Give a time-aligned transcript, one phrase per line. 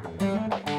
[0.00, 0.71] Thank you.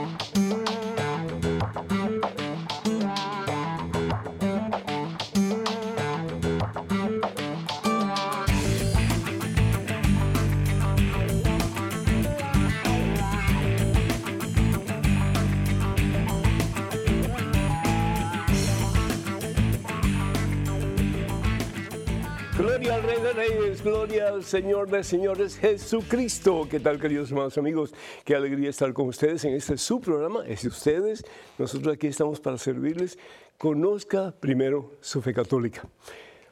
[23.83, 26.67] Gloria al Señor de Señores Jesucristo.
[26.71, 27.93] ¿Qué tal, queridos hermanos amigos?
[28.23, 30.45] Qué alegría estar con ustedes en este su programa.
[30.47, 31.25] Es de ustedes.
[31.57, 33.19] Nosotros aquí estamos para servirles.
[33.57, 35.85] Conozca primero su fe católica.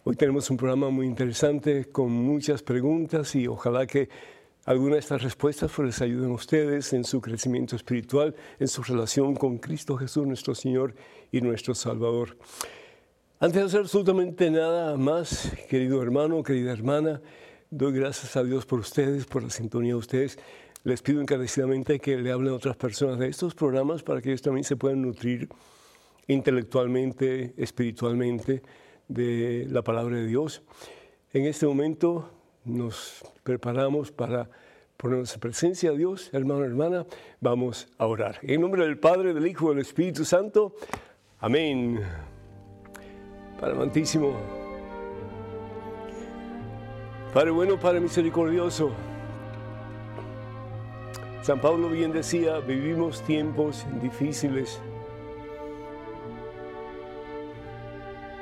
[0.04, 4.10] Hoy tenemos un programa muy interesante con muchas preguntas y ojalá que
[4.66, 8.84] alguna de estas respuestas pues, les ayuden a ustedes en su crecimiento espiritual, en su
[8.84, 10.96] relación con Cristo Jesús, nuestro Señor
[11.32, 12.36] y nuestro Salvador.
[13.44, 17.24] Antes de hacer absolutamente nada más, querido hermano, querida hermana,
[17.72, 20.38] doy gracias a Dios por ustedes, por la sintonía de ustedes.
[20.84, 24.44] Les pido encarecidamente que le hablen a otras personas de estos programas para que ellos
[24.44, 25.50] también se puedan nutrir
[26.28, 28.62] intelectualmente, espiritualmente
[29.08, 30.62] de la palabra de Dios.
[31.34, 32.30] En este momento
[32.64, 34.52] nos preparamos para
[34.98, 37.08] ponernos en presencia de Dios, hermano, hermana,
[37.40, 38.38] vamos a orar.
[38.44, 40.76] En nombre del Padre, del Hijo y del Espíritu Santo.
[41.40, 42.00] Amén.
[43.62, 43.76] Padre
[47.32, 48.92] Padre bueno, Padre misericordioso.
[51.44, 54.82] San Pablo bien decía, vivimos tiempos difíciles,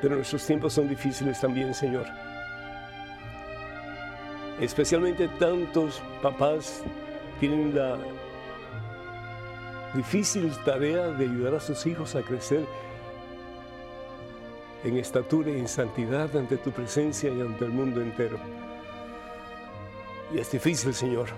[0.02, 2.06] pero nuestros tiempos son difíciles también, Señor.
[4.62, 6.82] Especialmente tantos papás
[7.42, 7.98] tienen la
[9.94, 12.66] difícil tarea de ayudar a sus hijos a crecer
[14.84, 18.38] en estatura y en santidad ante tu presencia y ante el mundo entero.
[20.34, 21.30] Y es difícil, Señor,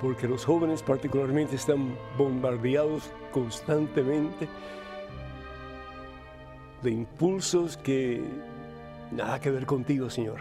[0.00, 4.48] porque los jóvenes particularmente están bombardeados constantemente
[6.82, 8.22] de impulsos que
[9.10, 10.40] nada que ver contigo, Señor.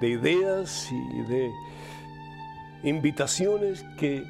[0.00, 1.50] De ideas y de
[2.84, 4.24] invitaciones que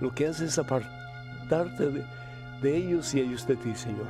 [0.00, 2.19] lo que hace es apartarte de,
[2.60, 4.08] de ellos y ellos de ti, Señor.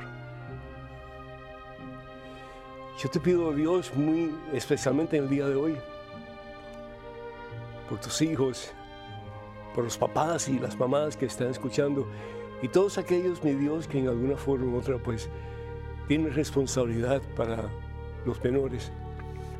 [3.01, 5.77] Yo te pido, Dios, muy especialmente en el día de hoy,
[7.89, 8.71] por tus hijos,
[9.73, 12.07] por los papás y las mamás que están escuchando,
[12.61, 15.29] y todos aquellos, mi Dios, que en alguna forma u otra, pues,
[16.07, 17.69] tienen responsabilidad para
[18.25, 18.91] los menores.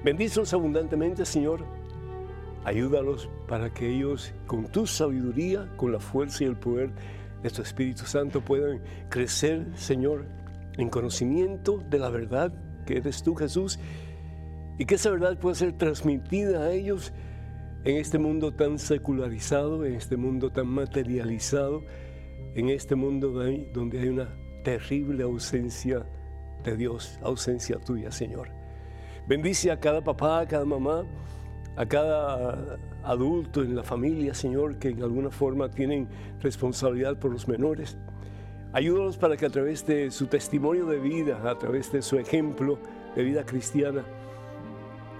[0.03, 1.65] Bendícelos abundantemente, Señor.
[2.63, 6.91] Ayúdalos para que ellos, con tu sabiduría, con la fuerza y el poder
[7.41, 10.25] de tu Espíritu Santo puedan crecer, Señor,
[10.77, 12.53] en conocimiento de la verdad
[12.85, 13.79] que eres tú, Jesús,
[14.77, 17.13] y que esa verdad pueda ser transmitida a ellos
[17.83, 21.83] en este mundo tan secularizado, en este mundo tan materializado,
[22.55, 23.31] en este mundo
[23.73, 24.29] donde hay una
[24.63, 26.05] terrible ausencia
[26.63, 28.49] de Dios, ausencia tuya, Señor.
[29.27, 31.05] Bendice a cada papá, a cada mamá,
[31.75, 36.07] a cada adulto en la familia, Señor, que en alguna forma tienen
[36.41, 37.97] responsabilidad por los menores.
[38.73, 42.77] Ayúdalos para que a través de su testimonio de vida, a través de su ejemplo
[43.15, 44.03] de vida cristiana,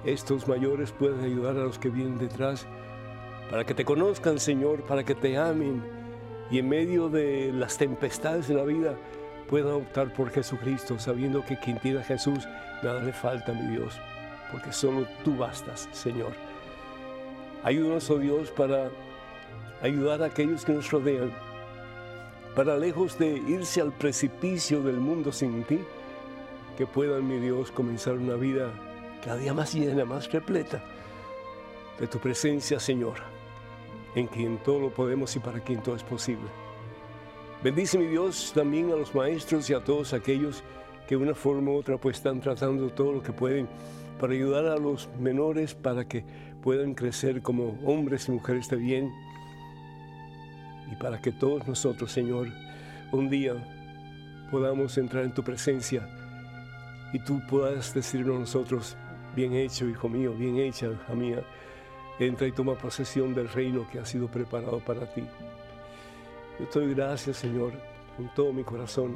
[0.05, 2.65] estos mayores puedan ayudar a los que vienen detrás,
[3.49, 5.83] para que te conozcan, Señor, para que te amen
[6.49, 8.95] y en medio de las tempestades de la vida
[9.47, 12.47] puedan optar por Jesucristo, sabiendo que quien tiene a Jesús,
[12.83, 13.99] nada le falta, mi Dios,
[14.51, 16.33] porque solo tú bastas, Señor.
[17.63, 18.89] Ayúdanos, oh Dios, para
[19.81, 21.31] ayudar a aquellos que nos rodean,
[22.55, 25.79] para lejos de irse al precipicio del mundo sin ti,
[26.77, 28.71] que puedan, mi Dios, comenzar una vida
[29.23, 30.81] cada día más llena, más repleta
[31.99, 33.17] de tu presencia, Señor,
[34.15, 36.47] en quien todo lo podemos y para quien todo es posible.
[37.63, 40.63] Bendice, mi Dios, también a los maestros y a todos aquellos
[41.07, 43.67] que de una forma u otra pues están tratando todo lo que pueden
[44.21, 46.23] para ayudar a los menores para que
[46.61, 49.11] puedan crecer como hombres y mujeres de bien
[50.91, 52.47] y para que todos nosotros, Señor,
[53.11, 53.55] un día
[54.51, 56.07] podamos entrar en tu presencia
[57.11, 58.95] y tú puedas decirnos a nosotros,
[59.35, 61.43] bien hecho, hijo mío, bien hecha, hija mía,
[62.19, 65.23] entra y toma posesión del reino que ha sido preparado para ti.
[66.59, 67.73] Yo te doy gracias, Señor,
[68.15, 69.15] con todo mi corazón,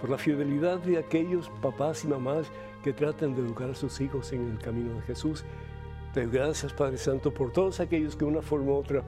[0.00, 2.50] por la fidelidad de aquellos papás y mamás
[2.86, 5.44] que tratan de educar a sus hijos en el camino de Jesús
[6.14, 9.02] te doy gracias, Padre Santo, por todos aquellos que de una forma u otra,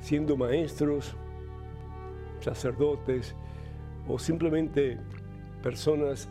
[0.00, 1.16] siendo maestros,
[2.38, 3.34] sacerdotes
[4.06, 4.98] o simplemente
[5.64, 6.28] personas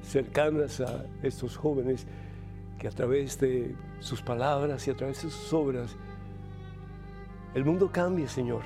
[0.00, 2.06] cercanas a estos jóvenes
[2.78, 5.96] que a través de sus palabras y a través de sus obras,
[7.54, 8.62] el mundo cambie, Señor.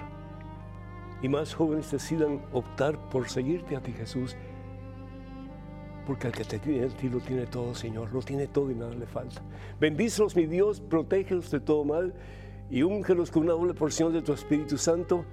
[1.20, 4.36] Y más jóvenes decidan optar por seguirte a ti, Jesús.
[6.06, 8.12] Porque el que te tiene a ti lo tiene todo, Señor.
[8.12, 9.42] Lo tiene todo y nada le falta.
[9.78, 12.14] Bendícelos, mi Dios, protégelos de todo mal
[12.70, 15.24] y úngelos con una doble porción de tu Espíritu Santo.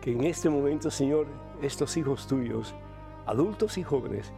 [0.00, 1.26] Que en este momento, Señor,
[1.62, 2.74] estos hijos tuyos,
[3.26, 4.32] adultos y jóvenes,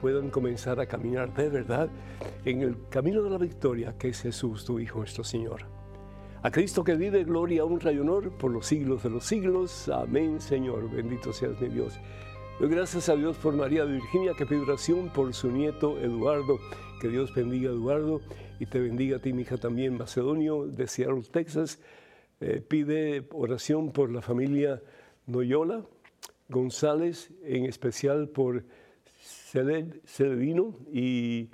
[0.00, 1.88] puedan comenzar a caminar de verdad
[2.44, 5.62] en el camino de la victoria que es Jesús, tu Hijo, nuestro Señor.
[6.42, 9.88] A Cristo que vive, gloria, honra y honor por los siglos de los siglos.
[9.88, 10.90] Amén, Señor.
[10.90, 11.98] Bendito seas mi Dios.
[12.60, 16.60] Gracias a Dios por María Virginia, que pide oración por su nieto Eduardo.
[17.00, 18.20] Que Dios bendiga a Eduardo
[18.60, 19.98] y te bendiga a ti, mi hija, también.
[19.98, 21.80] Macedonio de Seattle, Texas,
[22.40, 24.80] eh, pide oración por la familia
[25.26, 25.84] Noyola
[26.48, 28.64] González, en especial por
[30.06, 31.50] Celedino y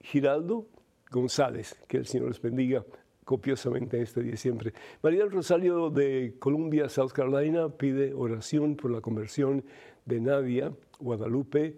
[0.00, 0.66] Giraldo
[1.10, 1.76] González.
[1.86, 2.84] Que el Señor les bendiga
[3.24, 4.72] copiosamente este día siempre.
[5.02, 9.64] María del Rosario de Columbia, South Carolina, pide oración por la conversión
[10.06, 11.76] de Nadia, Guadalupe,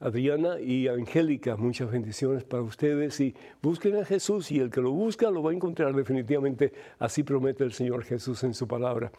[0.00, 1.56] Adriana y Angélica.
[1.56, 5.52] Muchas bendiciones para ustedes y busquen a Jesús y el que lo busca lo va
[5.52, 6.72] a encontrar definitivamente.
[6.98, 9.12] Así promete el Señor Jesús en su palabra.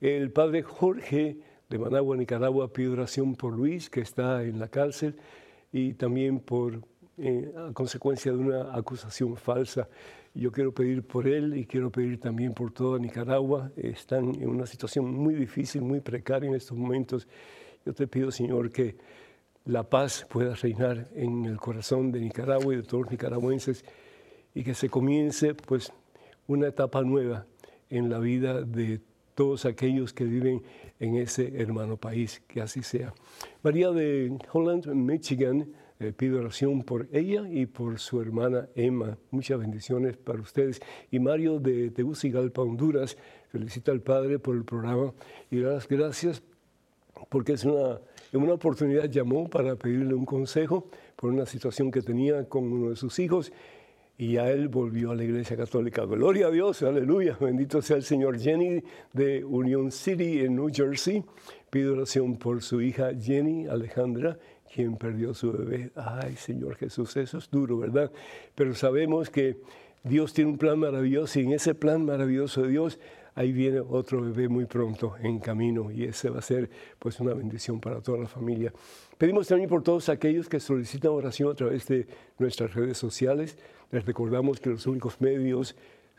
[0.00, 1.38] El padre Jorge
[1.68, 5.16] de Managua, Nicaragua, pide oración por Luis, que está en la cárcel,
[5.72, 6.80] y también por
[7.18, 9.88] eh, a consecuencia de una acusación falsa.
[10.36, 13.72] Yo quiero pedir por él y quiero pedir también por toda Nicaragua.
[13.74, 17.26] Están en una situación muy difícil, muy precaria en estos momentos.
[17.86, 18.98] Yo te pido, Señor, que
[19.64, 23.82] la paz pueda reinar en el corazón de Nicaragua y de todos los nicaragüenses
[24.54, 25.90] y que se comience pues
[26.46, 27.46] una etapa nueva
[27.88, 29.00] en la vida de
[29.34, 30.62] todos aquellos que viven
[31.00, 33.14] en ese hermano país, que así sea.
[33.62, 35.66] María de Holland, Michigan,
[35.98, 39.16] eh, pido oración por ella y por su hermana Emma.
[39.30, 40.80] Muchas bendiciones para ustedes.
[41.10, 43.16] Y Mario de Tegucigalpa, Honduras,
[43.50, 45.12] felicita al Padre por el programa
[45.50, 46.42] y las gracias
[47.28, 47.98] porque es una,
[48.32, 52.90] en una oportunidad llamó para pedirle un consejo por una situación que tenía con uno
[52.90, 53.52] de sus hijos
[54.18, 56.04] y a él volvió a la Iglesia Católica.
[56.04, 58.38] Gloria a Dios, aleluya, bendito sea el Señor.
[58.38, 58.82] Jenny
[59.12, 61.22] de Union City en New Jersey
[61.70, 64.38] pide oración por su hija Jenny Alejandra
[64.72, 65.90] quien perdió su bebé.
[65.94, 68.10] Ay, Señor Jesús, eso es duro, ¿verdad?
[68.54, 69.56] Pero sabemos que
[70.04, 72.98] Dios tiene un plan maravilloso y en ese plan maravilloso de Dios,
[73.34, 77.34] ahí viene otro bebé muy pronto en camino y ese va a ser pues una
[77.34, 78.72] bendición para toda la familia.
[79.18, 82.06] Pedimos también por todos aquellos que solicitan oración a través de
[82.38, 83.58] nuestras redes sociales.
[83.90, 85.74] Les recordamos que los únicos medios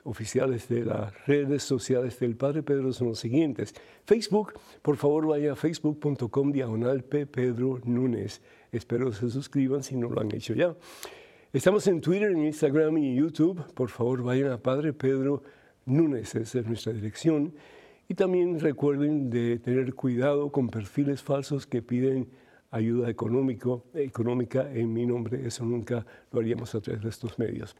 [0.07, 3.75] oficiales de las redes sociales del Padre Pedro son los siguientes.
[4.05, 7.03] Facebook, por favor vaya a facebook.com diagonal.
[7.03, 8.41] Pedro Núñez.
[8.71, 10.75] Espero se suscriban si no lo han hecho ya.
[11.51, 13.61] Estamos en Twitter, en Instagram y YouTube.
[13.73, 15.43] Por favor vayan a Padre Pedro
[15.85, 17.53] Núñez, esa es nuestra dirección.
[18.07, 22.29] Y también recuerden de tener cuidado con perfiles falsos que piden
[22.71, 25.45] ayuda económico, económica en mi nombre.
[25.45, 27.75] Eso nunca lo haríamos a través de estos medios.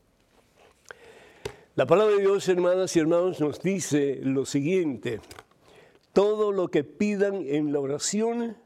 [1.78, 5.20] La palabra de Dios, hermanas y hermanos, nos dice lo siguiente.
[6.12, 8.58] Todo lo que pidan en la oración,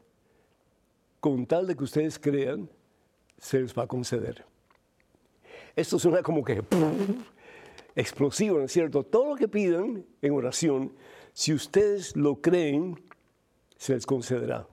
[1.20, 2.70] con tal de que ustedes crean,
[3.36, 4.46] se les va a conceder.
[5.76, 6.62] Esto suena como que
[7.94, 9.02] explosivo, ¿no es cierto?
[9.02, 10.94] Todo lo que pidan en oración,
[11.34, 12.98] si ustedes lo creen,
[13.76, 14.66] se les concederá.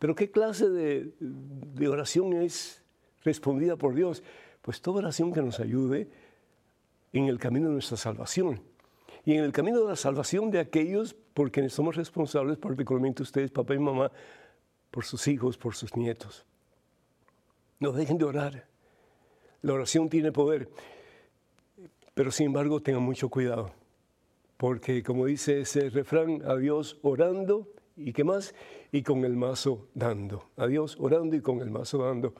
[0.00, 2.82] Pero ¿qué clase de, de oración es
[3.22, 4.24] respondida por Dios?
[4.60, 6.08] Pues toda oración que nos ayude
[7.12, 8.62] en el camino de nuestra salvación.
[9.24, 13.50] Y en el camino de la salvación de aquellos por quienes somos responsables, particularmente ustedes,
[13.50, 14.10] papá y mamá,
[14.90, 16.44] por sus hijos, por sus nietos.
[17.78, 18.66] No dejen de orar.
[19.62, 20.68] La oración tiene poder.
[22.14, 23.72] Pero sin embargo, tengan mucho cuidado.
[24.56, 28.54] Porque como dice ese refrán, a Dios orando y qué más,
[28.90, 30.50] y con el mazo dando.
[30.56, 32.34] A Dios orando y con el mazo dando.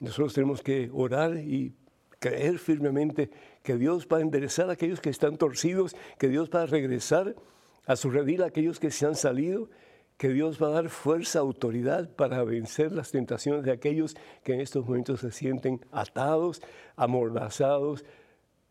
[0.00, 1.74] Nosotros tenemos que orar y
[2.20, 3.30] creer firmemente
[3.62, 7.34] que Dios va a enderezar a aquellos que están torcidos, que Dios va a regresar
[7.86, 9.68] a su redil a aquellos que se han salido,
[10.16, 14.60] que Dios va a dar fuerza, autoridad para vencer las tentaciones de aquellos que en
[14.60, 16.62] estos momentos se sienten atados,
[16.94, 18.04] amordazados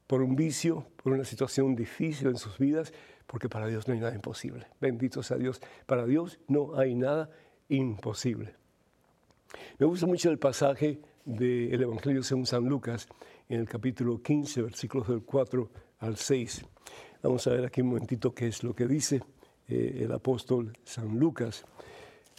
[0.06, 2.94] por un vicio, por una situación difícil en sus vidas,
[3.25, 4.68] porque para Dios no hay nada imposible.
[4.79, 5.60] Bendito sea Dios.
[5.86, 7.29] Para Dios no hay nada
[7.68, 8.56] imposible.
[9.79, 13.08] Me gusta mucho el pasaje del Evangelio según San Lucas,
[13.50, 16.63] en el capítulo 15, versículos del 4 al 6.
[17.24, 19.22] Vamos a ver aquí un momentito qué es lo que dice
[19.68, 21.65] eh, el apóstol San Lucas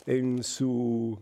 [0.07, 1.19] en su,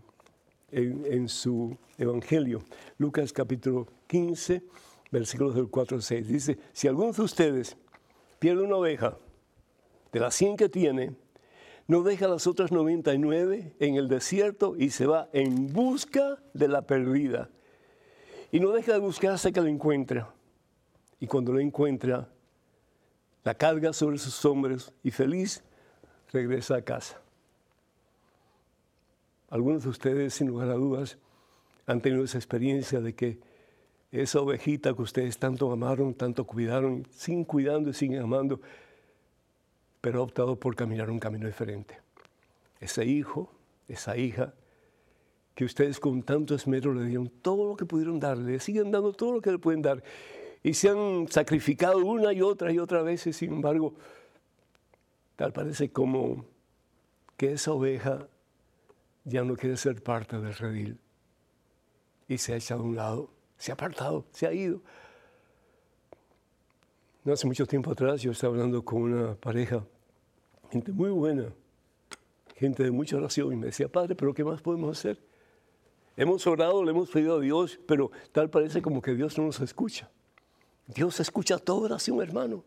[0.71, 2.61] en, su Evangelio.
[2.99, 4.63] Lucas capítulo 15,
[5.11, 6.27] versículos del 4 al 6.
[6.27, 7.75] Dice, si alguno de ustedes
[8.37, 9.17] pierde una oveja
[10.11, 11.15] de las 100 que tiene,
[11.87, 16.83] no deja las otras 99 en el desierto y se va en busca de la
[16.83, 17.49] perdida.
[18.51, 20.33] Y no deja de buscar hasta que la encuentra.
[21.19, 22.27] Y cuando la encuentra,
[23.43, 25.63] la carga sobre sus hombros y feliz
[26.31, 27.21] regresa a casa.
[29.49, 31.17] Algunos de ustedes, sin lugar a dudas,
[31.85, 33.39] han tenido esa experiencia de que
[34.11, 38.59] esa ovejita que ustedes tanto amaron, tanto cuidaron, sin cuidando y sin amando,
[40.01, 41.99] pero ha optado por caminar un camino diferente.
[42.79, 43.51] Ese hijo,
[43.87, 44.53] esa hija,
[45.59, 49.11] que ustedes con tanto esmero le dieron todo lo que pudieron darle, le siguen dando
[49.11, 50.01] todo lo que le pueden dar,
[50.63, 53.93] y se han sacrificado una y otra y otra vez, sin embargo,
[55.35, 56.45] tal parece como
[57.35, 58.25] que esa oveja
[59.25, 60.97] ya no quiere ser parte del redil
[62.29, 64.79] y se ha echado a un lado se ha apartado, se ha ido.
[67.25, 69.83] No hace mucho tiempo atrás yo estaba hablando con una pareja,
[70.71, 71.51] gente muy buena,
[72.55, 75.28] gente de mucha oración, y me decía, Padre, pero ¿qué más podemos hacer?
[76.19, 79.61] Hemos orado, le hemos pedido a Dios, pero tal parece como que Dios no nos
[79.61, 80.11] escucha.
[80.85, 82.65] Dios escucha toda oración, hermano.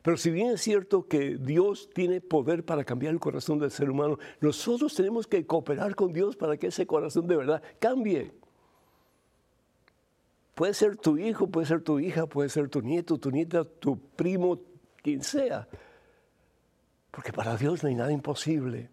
[0.00, 3.90] Pero si bien es cierto que Dios tiene poder para cambiar el corazón del ser
[3.90, 8.32] humano, nosotros tenemos que cooperar con Dios para que ese corazón de verdad cambie.
[10.54, 13.98] Puede ser tu hijo, puede ser tu hija, puede ser tu nieto, tu nieta, tu
[13.98, 14.58] primo,
[15.02, 15.68] quien sea.
[17.10, 18.88] Porque para Dios no hay nada imposible.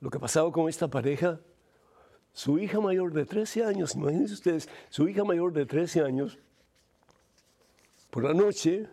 [0.00, 1.40] Lo que pasaba con esta pareja,
[2.32, 6.38] su hija mayor de 13 años, imagínense ustedes, su hija mayor de 13 años,
[8.10, 8.88] por la noche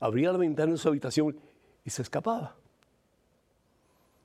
[0.00, 1.38] abría la ventana de su habitación
[1.84, 2.56] y se escapaba.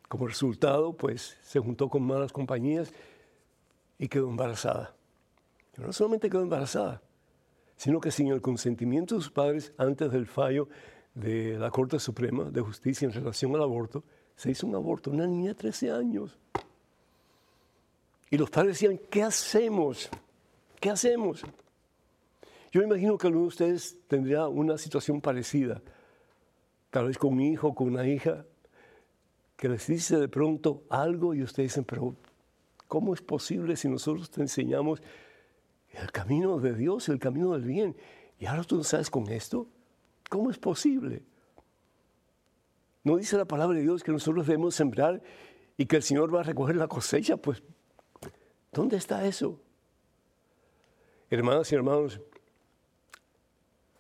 [0.08, 2.92] Como resultado, pues se juntó con malas compañías
[4.00, 4.96] y quedó embarazada
[5.86, 7.02] no solamente quedó embarazada,
[7.76, 10.68] sino que sin el consentimiento de sus padres antes del fallo
[11.14, 14.04] de la Corte Suprema de Justicia en relación al aborto,
[14.40, 16.38] se hizo un aborto, una niña de 13 años.
[18.30, 20.10] Y los padres decían, ¿qué hacemos?
[20.80, 21.44] ¿Qué hacemos?
[22.72, 25.82] Yo imagino que alguno de ustedes tendría una situación parecida,
[26.90, 28.46] tal vez con un hijo, con una hija,
[29.58, 32.16] que les dice de pronto algo y ustedes dicen, pero
[32.88, 35.02] ¿cómo es posible si nosotros te enseñamos
[35.92, 37.98] el camino de Dios, el camino del bien.
[38.40, 39.68] Y ahora tú no sabes con esto.
[40.30, 41.24] ¿Cómo es posible?
[43.10, 45.20] ¿No dice la palabra de Dios que nosotros debemos sembrar
[45.78, 47.38] y que el Señor va a recoger la cosecha?
[47.38, 47.64] Pues,
[48.72, 49.60] ¿dónde está eso?
[51.32, 52.22] Hermanas y hermanos,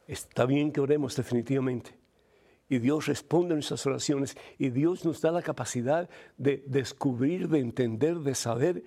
[0.06, 1.98] está bien que oremos definitivamente.
[2.70, 7.62] Y Dios responde a nuestras oraciones y Dios nos da la capacidad de descubrir, de
[7.62, 8.84] entender, de saber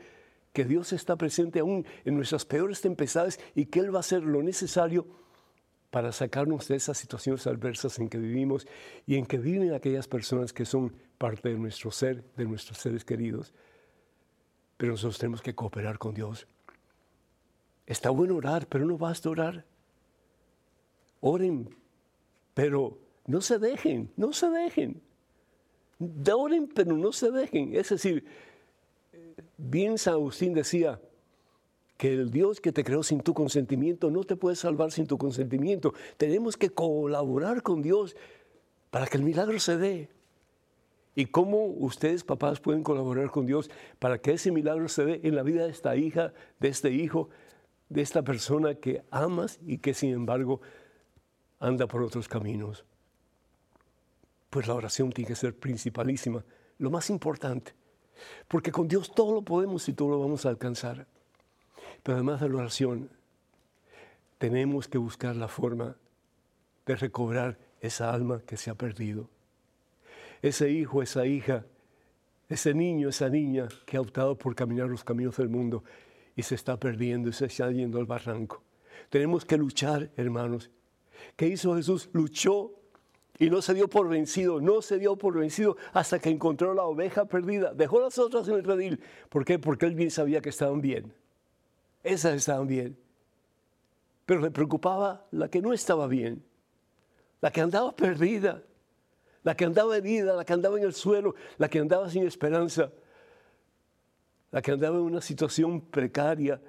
[0.52, 4.22] que Dios está presente aún en nuestras peores tempestades y que Él va a hacer
[4.22, 5.04] lo necesario
[5.92, 8.66] para sacarnos de esas situaciones adversas en que vivimos
[9.06, 13.04] y en que viven aquellas personas que son parte de nuestro ser, de nuestros seres
[13.04, 13.52] queridos.
[14.78, 16.48] Pero nosotros tenemos que cooperar con Dios.
[17.84, 19.66] Está bueno orar, pero no basta orar.
[21.20, 21.76] Oren,
[22.54, 25.02] pero no se dejen, no se dejen.
[26.34, 27.76] Oren, pero no se dejen.
[27.76, 28.24] Es decir,
[29.58, 31.02] Bien San Agustín decía
[32.02, 35.18] que el Dios que te creó sin tu consentimiento no te puede salvar sin tu
[35.18, 35.94] consentimiento.
[36.16, 38.16] Tenemos que colaborar con Dios
[38.90, 40.08] para que el milagro se dé.
[41.14, 45.36] ¿Y cómo ustedes, papás, pueden colaborar con Dios para que ese milagro se dé en
[45.36, 47.28] la vida de esta hija, de este hijo,
[47.88, 50.60] de esta persona que amas y que sin embargo
[51.60, 52.84] anda por otros caminos?
[54.50, 56.44] Pues la oración tiene que ser principalísima,
[56.78, 57.74] lo más importante.
[58.48, 61.06] Porque con Dios todo lo podemos y todo lo vamos a alcanzar.
[62.02, 63.10] Pero además de la oración,
[64.38, 65.96] tenemos que buscar la forma
[66.86, 69.28] de recobrar esa alma que se ha perdido.
[70.40, 71.64] Ese hijo, esa hija,
[72.48, 75.84] ese niño, esa niña que ha optado por caminar los caminos del mundo
[76.34, 78.62] y se está perdiendo y se está yendo al barranco.
[79.10, 80.70] Tenemos que luchar, hermanos.
[81.36, 82.08] ¿Qué hizo Jesús?
[82.12, 82.72] Luchó
[83.38, 86.84] y no se dio por vencido, no se dio por vencido hasta que encontró la
[86.84, 87.72] oveja perdida.
[87.72, 89.00] Dejó las otras en el redil.
[89.28, 89.58] ¿Por qué?
[89.58, 91.12] Porque él bien sabía que estaban bien.
[92.02, 92.96] Esas estaban bien.
[94.26, 96.44] Pero le preocupaba la que no estaba bien,
[97.40, 98.62] la que andaba perdida,
[99.42, 102.90] la que andaba herida, la que andaba en el suelo, la que andaba sin esperanza,
[104.50, 106.60] la que andaba en una situación precaria,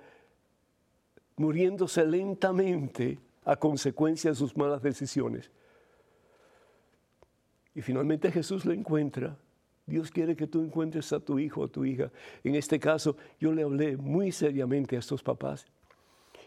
[1.35, 5.51] muriéndose lentamente a consecuencia de sus malas decisiones.
[7.75, 9.37] Y finalmente Jesús lo encuentra.
[9.85, 12.11] Dios quiere que tú encuentres a tu hijo o a tu hija.
[12.43, 15.65] En este caso, yo le hablé muy seriamente a estos papás.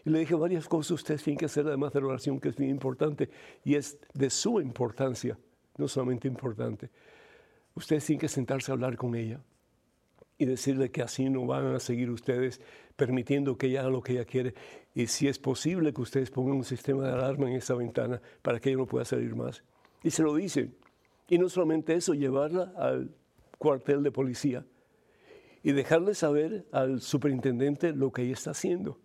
[0.05, 2.55] Y le dije varias cosas ustedes tienen que hacer además de la oración, que es
[2.55, 3.29] bien importante,
[3.63, 5.37] y es de su importancia,
[5.77, 6.89] no solamente importante.
[7.75, 9.39] Ustedes tienen que sentarse a hablar con ella
[10.37, 12.61] y decirle que así no van a seguir ustedes
[12.95, 14.53] permitiendo que ella haga lo que ella quiere.
[14.95, 18.59] Y si es posible que ustedes pongan un sistema de alarma en esa ventana para
[18.59, 19.63] que ella no pueda salir más.
[20.03, 20.75] Y se lo dicen.
[21.27, 23.11] Y no solamente eso, llevarla al
[23.57, 24.65] cuartel de policía
[25.63, 28.99] y dejarle saber al superintendente lo que ella está haciendo.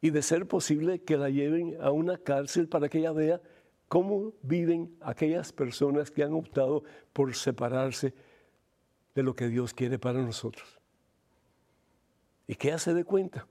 [0.00, 3.40] Y de ser posible que la lleven a una cárcel para que ella vea
[3.88, 8.14] cómo viven aquellas personas que han optado por separarse
[9.14, 10.78] de lo que Dios quiere para nosotros.
[12.46, 13.46] Y que ella se dé cuenta.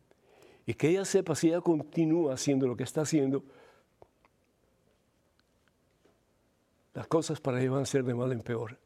[0.65, 3.43] Y que ella sepa si ella continúa haciendo lo que está haciendo,
[6.93, 8.77] las cosas para ella van a ser de mal en peor.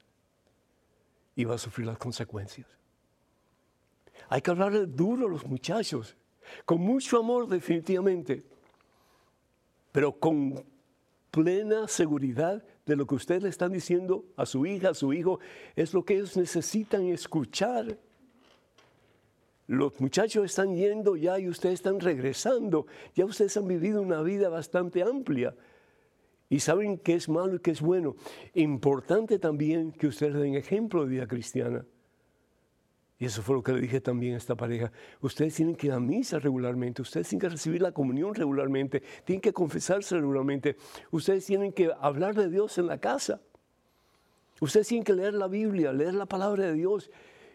[1.36, 2.68] Y va a sufrir las consecuencias.
[4.30, 6.16] Hay que hablarle duro a los muchachos,
[6.66, 8.44] con mucho amor definitivamente,
[9.92, 10.64] pero con
[11.32, 15.40] plena seguridad de lo que ustedes le están diciendo a su hija, a su hijo,
[15.76, 17.98] es lo que ellos necesitan escuchar.
[19.68, 22.86] Los muchachos están yendo ya y ustedes están regresando.
[23.16, 25.56] Ya ustedes han vivido una vida bastante amplia
[26.54, 28.16] y saben qué es malo y qué es bueno.
[28.54, 31.84] Importante también que ustedes den ejemplo de vida cristiana.
[33.18, 34.92] Y eso fue lo que le dije también a esta pareja.
[35.20, 39.42] Ustedes tienen que ir a misa regularmente, ustedes tienen que recibir la comunión regularmente, tienen
[39.42, 40.76] que confesarse regularmente,
[41.10, 43.42] ustedes tienen que hablar de Dios en la casa.
[44.62, 47.10] Ustedes tienen que leer la Biblia, leer la palabra de Dios.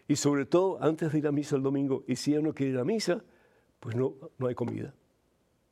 [0.08, 2.72] Y sobre todo, antes de ir a misa el domingo, y si ella no quiere
[2.72, 3.22] ir a misa,
[3.78, 4.92] pues no, no hay comida.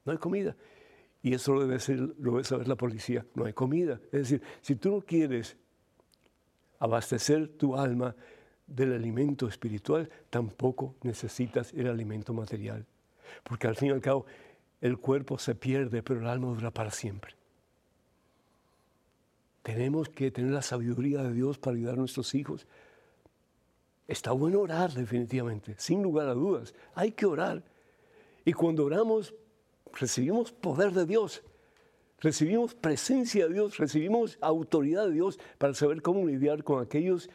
[0.04, 0.54] No hay comida.
[1.26, 3.26] Y eso lo debe, ser, lo debe saber la policía.
[3.34, 4.00] No hay comida.
[4.12, 5.56] Es decir, si tú no quieres
[6.78, 8.14] abastecer tu alma,
[8.68, 12.86] del alimento espiritual, tampoco necesitas el alimento material.
[13.42, 14.24] Porque al fin y al cabo,
[14.80, 17.34] el cuerpo se pierde, pero el alma dura para siempre.
[19.64, 22.68] Tenemos que tener la sabiduría de Dios para ayudar a nuestros hijos.
[24.06, 26.72] Está bueno orar definitivamente, sin lugar a dudas.
[26.94, 27.64] Hay que orar.
[28.44, 29.34] Y cuando oramos,
[29.96, 31.42] recibimos poder de Dios,
[32.20, 37.28] recibimos presencia de Dios, recibimos autoridad de Dios para saber cómo lidiar con aquellos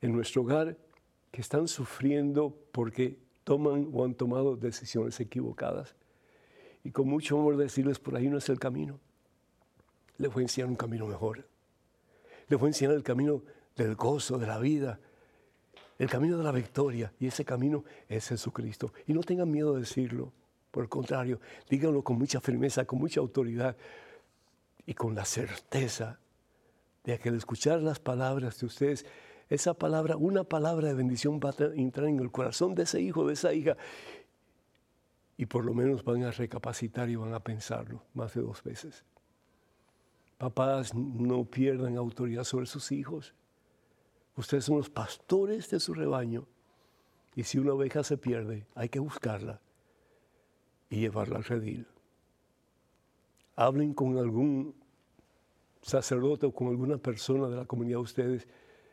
[0.00, 0.76] en nuestro hogar
[1.30, 5.96] que están sufriendo porque toman o han tomado decisiones equivocadas.
[6.84, 8.98] Y con mucho amor decirles, por ahí no es el camino.
[10.18, 11.46] Les voy a enseñar un camino mejor.
[12.48, 13.42] Les voy a enseñar el camino
[13.76, 15.00] del gozo, de la vida,
[15.98, 17.12] el camino de la victoria.
[17.20, 18.92] Y ese camino es Jesucristo.
[19.06, 20.32] Y no tengan miedo de decirlo.
[20.72, 23.76] Por el contrario, díganlo con mucha firmeza, con mucha autoridad
[24.86, 26.18] y con la certeza
[27.04, 29.06] de que al escuchar las palabras de ustedes,
[29.50, 33.26] esa palabra, una palabra de bendición va a entrar en el corazón de ese hijo,
[33.26, 33.76] de esa hija.
[35.36, 39.04] Y por lo menos van a recapacitar y van a pensarlo más de dos veces.
[40.38, 43.34] Papás, no pierdan autoridad sobre sus hijos.
[44.36, 46.46] Ustedes son los pastores de su rebaño.
[47.34, 49.60] Y si una oveja se pierde, hay que buscarla
[50.92, 51.86] y llevarla al redil.
[53.56, 54.74] Hablen con algún
[55.80, 58.48] sacerdote o con alguna persona de la comunidad de ustedes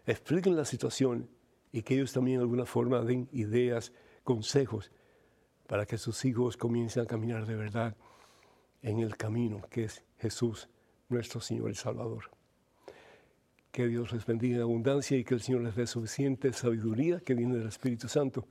[0.05, 1.29] expliquen la situación
[1.73, 3.91] y que ellos también de alguna forma den ideas,
[4.23, 4.91] consejos
[5.67, 7.97] para que sus hijos comiencen a caminar de verdad
[8.81, 10.69] en el camino que es Jesús,
[11.09, 12.31] nuestro Señor y Salvador.
[13.73, 17.33] Que Dios les bendiga en abundancia y que el Señor les dé suficiente sabiduría que
[17.33, 18.47] viene del Espíritu Santo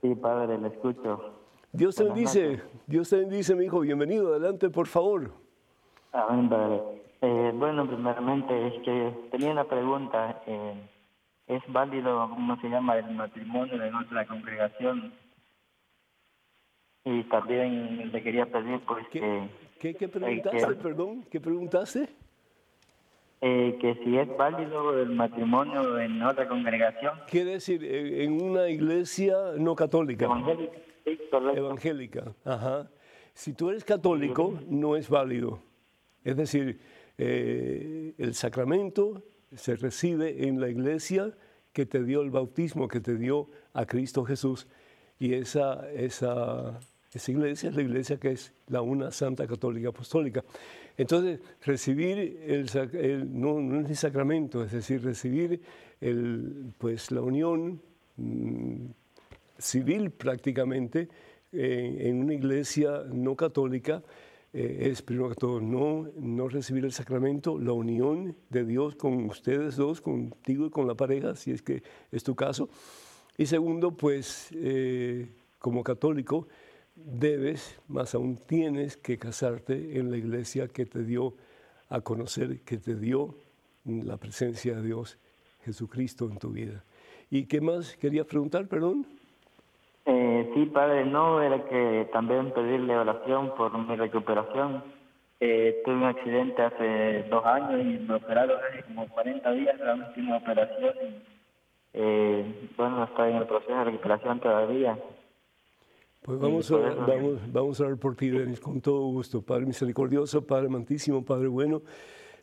[0.00, 1.34] Sí, padre, le escucho.
[1.72, 3.80] Dios te bendice, Dios te bendice, mi hijo.
[3.80, 5.30] Bienvenido, adelante, por favor.
[6.12, 6.82] Amén, padre.
[7.22, 10.42] Eh, bueno, primeramente es que tenía una pregunta.
[10.46, 10.74] Eh,
[11.56, 15.12] ¿Es válido, cómo se llama, el matrimonio de nuestra congregación?
[17.04, 19.94] Y también le quería pedir, pues, ¿Qué, que...
[19.94, 21.24] ¿qué, preguntaste, perdón?
[21.30, 22.08] ¿Qué preguntaste?
[23.42, 27.18] Eh, que si es válido el matrimonio en otra congregación.
[27.28, 30.24] Quiere decir, en una iglesia no católica.
[30.24, 30.78] Evangélica.
[31.04, 32.88] Sí, Evangélica, ajá.
[33.34, 35.58] Si tú eres católico, no es válido.
[36.24, 36.78] Es decir,
[37.18, 39.22] eh, el sacramento
[39.56, 41.32] se recibe en la iglesia
[41.72, 44.66] que te dio el bautismo, que te dio a Cristo Jesús.
[45.18, 46.80] Y esa, esa,
[47.12, 50.44] esa iglesia es la iglesia que es la una Santa Católica Apostólica.
[50.96, 52.66] Entonces, recibir el,
[53.32, 55.60] no, es el sacramento, es decir, recibir
[56.00, 57.80] el, pues, la unión
[58.16, 58.86] mm,
[59.58, 61.08] civil prácticamente
[61.52, 64.02] en una iglesia no católica
[64.52, 69.24] eh, es primero que todo no, no recibir el sacramento, la unión de Dios con
[69.24, 72.68] ustedes dos, contigo y con la pareja, si es que es tu caso.
[73.38, 76.48] Y segundo, pues eh, como católico
[76.94, 81.34] debes, más aún tienes que casarte en la iglesia que te dio
[81.88, 83.34] a conocer, que te dio
[83.84, 85.18] la presencia de Dios,
[85.64, 86.84] Jesucristo en tu vida.
[87.30, 89.06] ¿Y qué más quería preguntar, perdón?
[90.04, 94.82] Eh, sí, padre, no, era que también pedirle oración por mi recuperación.
[95.38, 99.94] Eh, tuve un accidente hace dos años y me operaron hace como 40 días la
[99.94, 100.94] última operación.
[101.94, 104.98] Eh, bueno, estoy en el proceso de recuperación todavía.
[106.22, 109.42] Pues vamos a, orar, vamos, vamos a orar por ti, Denis, con todo gusto.
[109.42, 111.82] Padre misericordioso, Padre amantísimo, Padre bueno.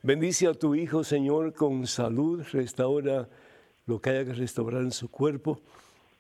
[0.02, 2.46] Bendice a tu Hijo, Señor, con salud.
[2.52, 3.28] Restaura
[3.86, 5.62] lo que haya que restaurar en su cuerpo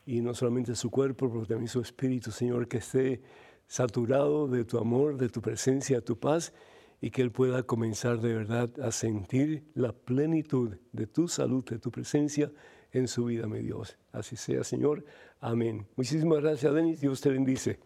[0.09, 3.21] y no solamente su cuerpo, pero también su espíritu, Señor, que esté
[3.67, 6.51] saturado de tu amor, de tu presencia, de tu paz,
[6.99, 11.77] y que Él pueda comenzar de verdad a sentir la plenitud de tu salud, de
[11.77, 12.51] tu presencia
[12.91, 13.99] en su vida, mi Dios.
[14.11, 15.05] Así sea, Señor.
[15.41, 15.85] Amén.
[15.95, 16.99] Muchísimas gracias, Denis.
[16.99, 17.77] Dios te bendice.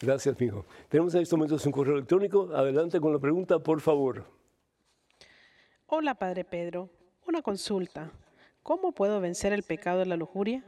[0.00, 0.64] Gracias, hijo.
[0.88, 2.48] Tenemos en estos momentos un correo electrónico.
[2.54, 4.24] Adelante con la pregunta, por favor.
[5.86, 6.90] Hola, Padre Pedro.
[7.26, 8.12] Una consulta.
[8.62, 10.64] ¿Cómo puedo vencer el pecado de la lujuria?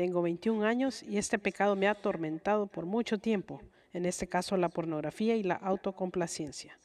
[0.00, 3.60] Tengo 21 años y este pecado me ha atormentado por mucho tiempo,
[3.92, 6.78] en este caso la pornografía y la autocomplacencia.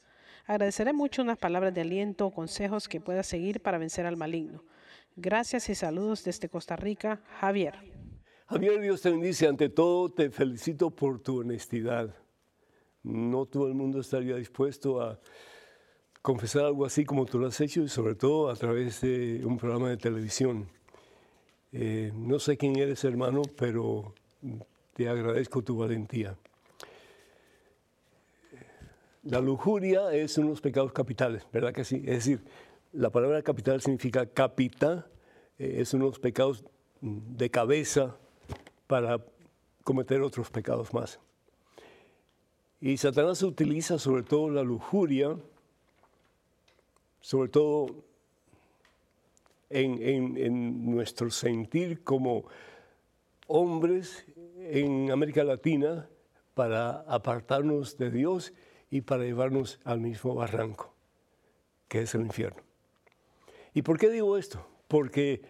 [0.44, 4.64] Agradeceré mucho unas palabras de aliento o consejos que pueda seguir para vencer al maligno.
[5.16, 7.76] Gracias y saludos desde Costa Rica, Javier.
[8.48, 9.46] Javier, Dios te bendice.
[9.46, 12.14] Ante todo, te felicito por tu honestidad.
[13.02, 15.18] No todo el mundo estaría dispuesto a
[16.20, 19.56] confesar algo así como tú lo has hecho y sobre todo a través de un
[19.56, 20.75] programa de televisión.
[21.72, 24.14] Eh, no sé quién eres, hermano, pero
[24.94, 26.36] te agradezco tu valentía.
[29.24, 31.96] La lujuria es uno de los pecados capitales, ¿verdad que sí?
[32.06, 32.40] Es decir,
[32.92, 35.06] la palabra capital significa capita,
[35.58, 36.64] eh, es uno de los pecados
[37.00, 38.16] de cabeza
[38.86, 39.20] para
[39.82, 41.18] cometer otros pecados más.
[42.80, 45.36] Y Satanás utiliza sobre todo la lujuria,
[47.20, 48.05] sobre todo
[49.70, 52.44] en, nuestro sentir como
[53.46, 54.26] hombres
[54.58, 56.08] en América Latina
[56.54, 58.52] para apartarnos de Dios
[58.90, 60.92] y para llevarnos al mismo barranco,
[61.88, 62.62] que es el infierno.
[63.74, 64.66] ¿Y por qué digo esto?
[64.88, 65.42] Porque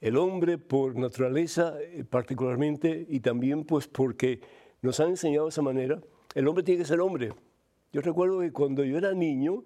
[0.00, 4.40] el hombre por naturaleza eh, particularmente y también pues porque
[4.80, 6.00] nos han enseñado de esa manera,
[6.34, 7.32] el hombre tiene que ser hombre.
[7.92, 9.62] Yo recuerdo que cuando yo era niño,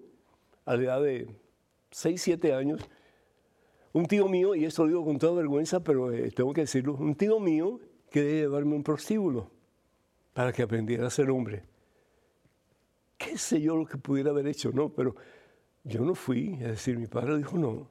[0.65, 1.27] a la edad de
[1.91, 2.81] 6, 7 años,
[3.97, 6.93] un tío mío, y esto lo digo con toda vergüenza, pero eh, tengo que decirlo,
[6.93, 7.79] un tío mío
[8.11, 9.49] quería llevarme un prostíbulo
[10.33, 11.63] para que aprendiera a ser hombre.
[13.17, 14.71] ¿Qué sé yo lo que pudiera haber hecho?
[14.71, 15.15] No, pero
[15.83, 17.89] yo no fui, es decir, mi padre dijo no.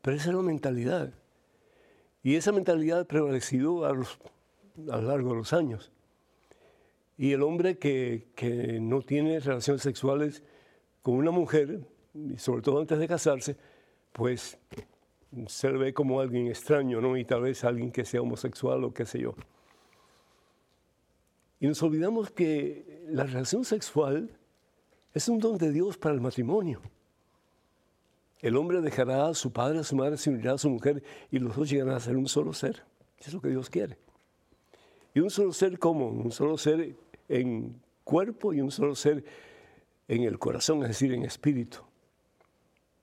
[0.00, 1.12] Pero esa es la mentalidad.
[2.22, 5.92] Y esa mentalidad ha prevalecido a, a lo largo de los años.
[7.18, 10.42] Y el hombre que, que no tiene relaciones sexuales
[11.02, 11.80] con una mujer,
[12.14, 13.56] y sobre todo antes de casarse,
[14.12, 14.58] pues
[15.46, 17.16] se le ve como alguien extraño, ¿no?
[17.16, 19.34] Y tal vez alguien que sea homosexual o qué sé yo.
[21.60, 24.30] Y nos olvidamos que la relación sexual
[25.12, 26.80] es un don de Dios para el matrimonio.
[28.40, 31.40] El hombre dejará a su padre, a su madre, se unirá a su mujer y
[31.40, 32.84] los dos llegarán a ser un solo ser.
[33.18, 33.98] Eso es lo que Dios quiere.
[35.12, 36.94] Y un solo ser como un solo ser
[37.28, 39.24] en cuerpo y un solo ser
[40.06, 41.87] en el corazón, es decir, en espíritu.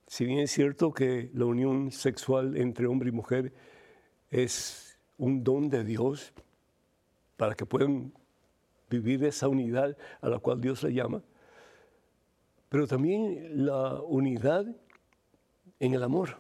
[0.07, 3.53] Si bien es cierto que la unión sexual entre hombre y mujer
[4.29, 6.33] es un don de Dios
[7.37, 8.13] para que puedan
[8.89, 11.23] vivir esa unidad a la cual Dios le llama,
[12.69, 14.65] pero también la unidad
[15.79, 16.37] en el amor.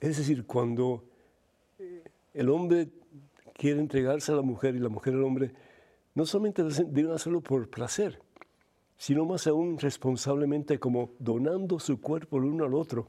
[0.00, 1.04] Es decir, cuando
[2.34, 2.88] el hombre
[3.54, 5.52] quiere entregarse a la mujer y la mujer al hombre,
[6.14, 8.20] no solamente deben hacerlo por placer,
[9.00, 13.08] sino más aún responsablemente como donando su cuerpo el uno al otro.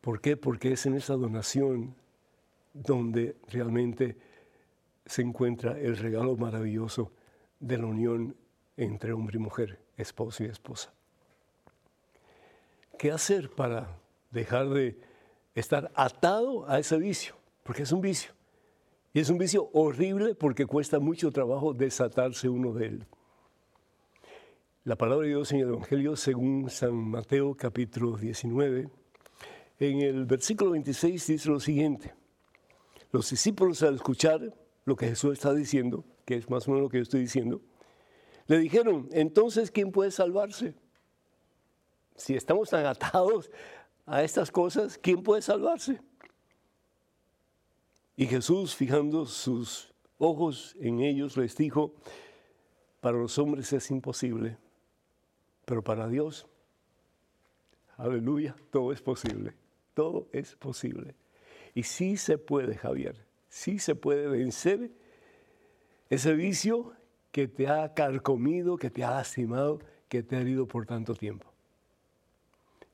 [0.00, 0.38] ¿Por qué?
[0.38, 1.94] Porque es en esa donación
[2.72, 4.16] donde realmente
[5.04, 7.12] se encuentra el regalo maravilloso
[7.60, 8.34] de la unión
[8.78, 10.90] entre hombre y mujer, esposo y esposa.
[12.98, 13.98] ¿Qué hacer para
[14.30, 14.98] dejar de
[15.54, 17.34] estar atado a ese vicio?
[17.64, 18.32] Porque es un vicio.
[19.12, 23.06] Y es un vicio horrible porque cuesta mucho trabajo desatarse uno de él.
[24.84, 28.90] La palabra de Dios en el Evangelio según San Mateo capítulo 19,
[29.78, 32.12] en el versículo 26 dice lo siguiente.
[33.12, 34.40] Los discípulos al escuchar
[34.84, 37.60] lo que Jesús está diciendo, que es más o menos lo que yo estoy diciendo,
[38.48, 40.74] le dijeron, entonces, ¿quién puede salvarse?
[42.16, 43.52] Si estamos tan atados
[44.04, 46.00] a estas cosas, ¿quién puede salvarse?
[48.16, 51.94] Y Jesús, fijando sus ojos en ellos, les dijo,
[53.00, 54.58] para los hombres es imposible,
[55.64, 56.46] pero para Dios,
[57.96, 59.54] aleluya, todo es posible,
[59.94, 61.14] todo es posible.
[61.74, 64.90] Y sí se puede, Javier, sí se puede vencer
[66.10, 66.92] ese vicio
[67.30, 71.46] que te ha carcomido, que te ha lastimado, que te ha herido por tanto tiempo.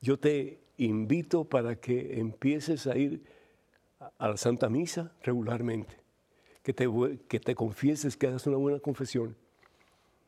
[0.00, 3.22] Yo te invito para que empieces a ir
[4.18, 5.96] a la Santa Misa regularmente,
[6.62, 6.88] que te,
[7.26, 9.36] que te confieses, que hagas una buena confesión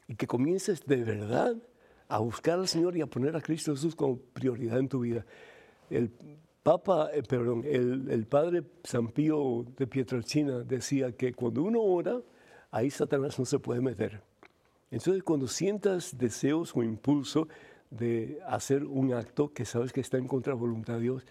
[0.09, 1.57] y que comiences de verdad
[2.11, 5.25] a buscar al Señor y a poner a Cristo Jesús como prioridad en tu vida.
[5.89, 6.11] El
[6.63, 12.21] Papa, eh, perdón, el, el, padre San Pío de Pietrelcina decía que cuando uno ora,
[12.71, 14.21] ahí Satanás no se puede meter.
[14.91, 17.49] Entonces, cuando sientas deseos o impulso
[17.91, 21.25] de hacer un acto que sabes que está en contra de voluntad de Dios,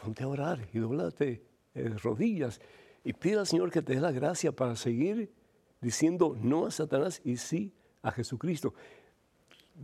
[0.00, 1.42] ponte a orar y doblate
[1.74, 2.60] eh, rodillas
[3.04, 5.32] y pide al Señor que te dé la gracia para seguir
[5.80, 8.74] diciendo no a Satanás y sí a Jesucristo.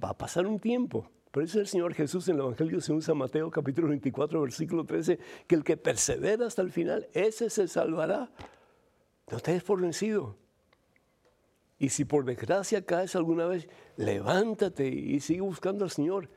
[0.03, 1.09] Va a pasar un tiempo.
[1.31, 5.19] Por eso el Señor Jesús en el Evangelio según San Mateo capítulo 24 versículo 13,
[5.47, 8.31] que el que persevera hasta el final, ese se salvará.
[9.31, 10.37] No te des por vencido.
[11.79, 16.31] Y si por desgracia caes alguna vez, levántate y sigue buscando al Señor.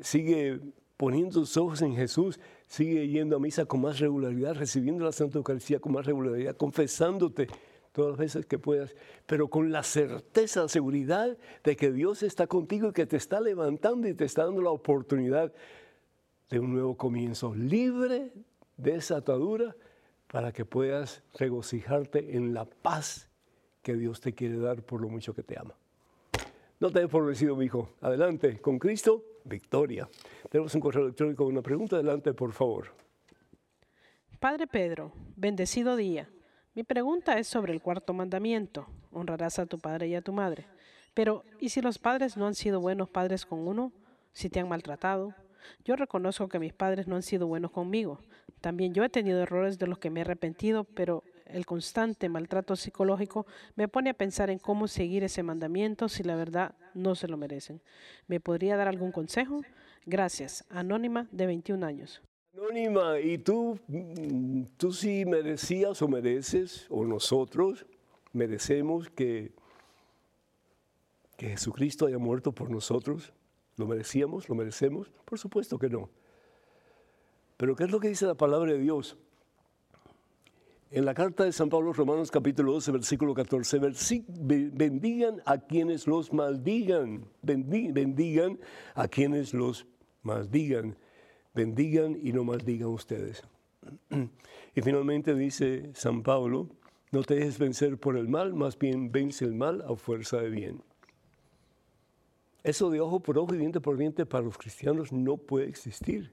[0.00, 0.60] Sigue
[0.96, 5.38] poniendo tus ojos en Jesús, sigue yendo a misa con más regularidad, recibiendo la Santa
[5.38, 7.48] Eucaristía con más regularidad, confesándote
[7.92, 8.94] todas las veces que puedas,
[9.26, 13.40] pero con la certeza, la seguridad de que Dios está contigo y que te está
[13.40, 15.52] levantando y te está dando la oportunidad
[16.50, 18.32] de un nuevo comienzo, libre
[18.76, 19.76] de esa atadura,
[20.26, 23.28] para que puedas regocijarte en la paz
[23.82, 25.74] que Dios te quiere dar por lo mucho que te ama.
[26.80, 27.90] No te he favorecido, mi hijo.
[28.00, 30.08] Adelante, con Cristo, victoria.
[30.50, 31.96] Tenemos un correo electrónico con una pregunta.
[31.96, 32.86] Adelante, por favor.
[34.40, 36.28] Padre Pedro, bendecido día.
[36.74, 38.86] Mi pregunta es sobre el cuarto mandamiento.
[39.10, 40.66] Honrarás a tu padre y a tu madre.
[41.12, 43.92] Pero, ¿y si los padres no han sido buenos padres con uno?
[44.32, 45.34] ¿Si te han maltratado?
[45.84, 48.20] Yo reconozco que mis padres no han sido buenos conmigo.
[48.62, 52.74] También yo he tenido errores de los que me he arrepentido, pero el constante maltrato
[52.74, 57.28] psicológico me pone a pensar en cómo seguir ese mandamiento si la verdad no se
[57.28, 57.82] lo merecen.
[58.28, 59.60] ¿Me podría dar algún consejo?
[60.06, 60.64] Gracias.
[60.70, 62.22] Anónima de 21 años.
[62.54, 67.86] Anónima, ¿y tú, mm, tú sí merecías o mereces, o nosotros
[68.34, 69.52] merecemos que,
[71.38, 73.32] que Jesucristo haya muerto por nosotros?
[73.78, 74.50] ¿Lo merecíamos?
[74.50, 75.10] ¿Lo merecemos?
[75.24, 76.10] Por supuesto que no.
[77.56, 79.16] Pero ¿qué es lo que dice la palabra de Dios?
[80.90, 86.34] En la carta de San Pablo Romanos capítulo 12, versículo 14, bendigan a quienes los
[86.34, 88.60] maldigan, bendigan
[88.94, 89.86] a quienes los
[90.22, 90.98] maldigan,
[91.54, 93.42] bendigan y no maldigan ustedes.
[94.74, 96.68] Y finalmente dice San Pablo,
[97.10, 100.48] no te dejes vencer por el mal, más bien vence el mal a fuerza de
[100.48, 100.82] bien.
[102.62, 106.32] Eso de ojo por ojo y diente por diente para los cristianos no puede existir,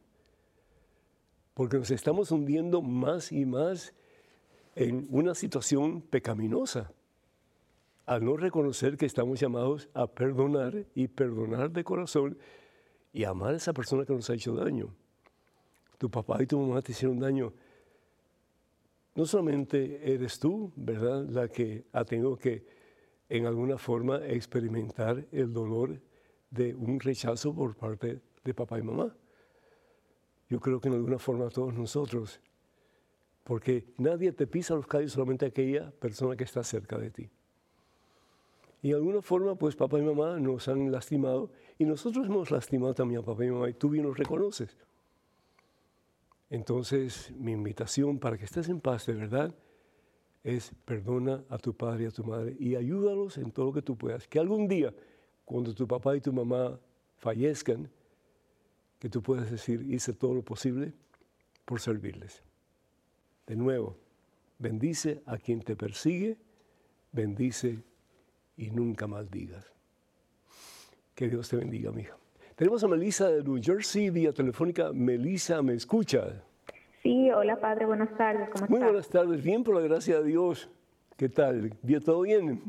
[1.53, 3.93] porque nos estamos hundiendo más y más
[4.75, 6.91] en una situación pecaminosa
[8.05, 12.39] al no reconocer que estamos llamados a perdonar y perdonar de corazón
[13.13, 14.95] y amar a esa persona que nos ha hecho daño.
[16.00, 17.54] Tu papá y tu mamá te hicieron daño.
[19.14, 22.66] No solamente eres tú, ¿verdad?, la que ha tenido que
[23.30, 26.02] en alguna forma experimentar el dolor
[26.50, 29.16] de un rechazo por parte de papá y mamá.
[30.50, 32.42] Yo creo que en alguna forma todos nosotros
[33.50, 37.30] porque nadie te pisa los callos, solamente aquella persona que está cerca de ti.
[38.84, 42.94] Y de alguna forma, pues papá y mamá nos han lastimado y nosotros hemos lastimado
[42.94, 44.78] también a papá y mamá y tú bien lo reconoces.
[46.50, 49.56] Entonces, mi invitación para que estés en paz de verdad
[50.44, 53.82] es perdona a tu padre y a tu madre y ayúdalos en todo lo que
[53.82, 54.28] tú puedas.
[54.28, 54.94] Que algún día,
[55.46, 56.80] cuando tu papá y tu mamá
[57.18, 57.90] fallezcan,
[58.98, 60.94] que tú puedas decir, hice todo lo posible
[61.66, 62.42] por servirles.
[63.46, 63.98] De nuevo,
[64.58, 66.38] bendice a quien te persigue,
[67.12, 67.84] bendice
[68.58, 69.66] y nunca maldigas.
[71.16, 72.18] Que Dios te bendiga, mija.
[72.60, 74.91] Tenemos a Melissa de New Jersey vía telefónica.
[74.93, 76.43] Melissa, ¿me escucha?
[77.02, 78.50] Sí, hola padre, buenas tardes.
[78.50, 80.69] ¿Cómo Muy buenas tardes, bien por la gracia de Dios.
[81.15, 81.72] ¿Qué tal?
[81.82, 82.62] ¿Bien, ¿Todo bien?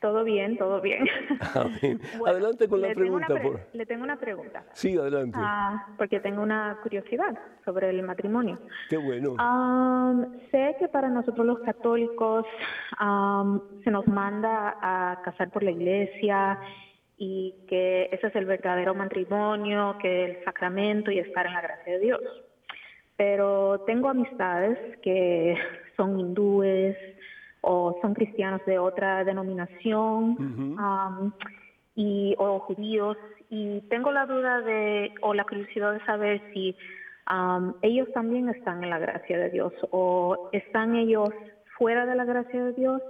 [0.00, 1.04] Todo bien, todo bien.
[2.26, 3.34] adelante con la pregunta.
[3.74, 4.64] Le tengo una pregunta.
[4.72, 5.36] Sí, adelante.
[5.38, 8.58] Ah, porque tengo una curiosidad sobre el matrimonio.
[8.88, 9.36] Qué bueno.
[10.50, 12.46] sé que para nosotros los católicos
[13.84, 16.58] se nos manda a casar por la iglesia
[17.18, 21.94] y que ese es el verdadero matrimonio, que el sacramento y estar en la gracia
[21.94, 22.20] de Dios.
[23.16, 25.56] Pero tengo amistades que
[25.96, 26.96] son hindúes,
[27.60, 30.36] o son cristianos de otra denominación
[31.94, 33.16] y, o judíos.
[33.50, 36.76] Y tengo la duda de, o la curiosidad de saber si
[37.82, 41.28] ellos también están en la gracia de Dios o están ellos
[41.76, 43.02] fuera de la gracia de Dios.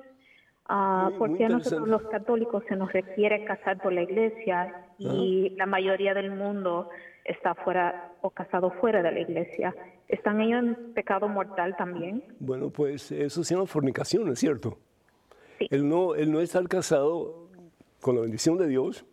[0.70, 5.64] Uh, porque a nosotros los católicos se nos requiere casar por la iglesia y la
[5.64, 6.90] mayoría del mundo
[7.24, 9.74] está fuera o casado fuera de la iglesia.
[10.08, 12.22] ¿Están ellos en pecado mortal también?
[12.38, 14.76] Bueno, pues eso se llama fornicación, ¿es cierto?
[15.58, 15.68] Sí.
[15.70, 17.48] El no, el no estar casado
[18.02, 19.06] con la bendición de Dios,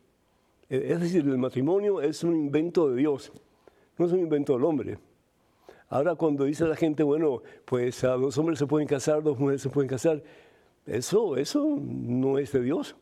[0.69, 3.31] e, es decir, el matrimonio es un invento de Dios,
[3.97, 4.97] no es un invento del hombre.
[5.87, 9.61] Ahora cuando dice la gente, bueno, pues a dos hombres se pueden casar, dos mujeres
[9.61, 10.21] se pueden casar,
[10.85, 12.95] eso, eso no es de Dios.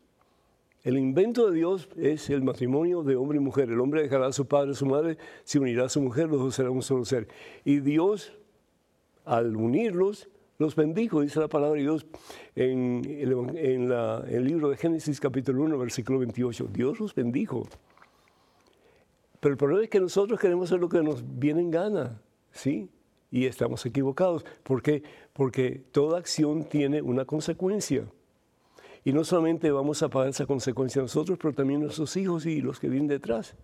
[0.84, 3.69] El invento de Dios es el matrimonio de hombre y mujer.
[3.69, 6.28] El hombre dejará a su padre y a su madre, se unirá a su mujer,
[6.30, 7.30] los dos serán un solo ser.
[7.63, 8.34] Y Dios,
[9.24, 12.06] al unirlos, los bendijo, dice la palabra de Dios
[12.56, 16.67] en, el libro de Génesis capítulo 1, versículo 28.
[16.72, 17.67] Dios los bendijo.
[19.39, 22.89] Pero el problema es que nosotros queremos hacer lo que nos viene en gana, ¿sí?
[23.34, 24.46] Y estamos equivocados.
[24.62, 25.02] ¿Por qué?
[25.34, 28.06] Porque toda acción tiene una consecuencia.
[29.04, 32.80] Y no solamente vamos a pagar esa consecuencia nosotros, pero también nuestros hijos y los
[32.80, 33.56] que vienen detrás.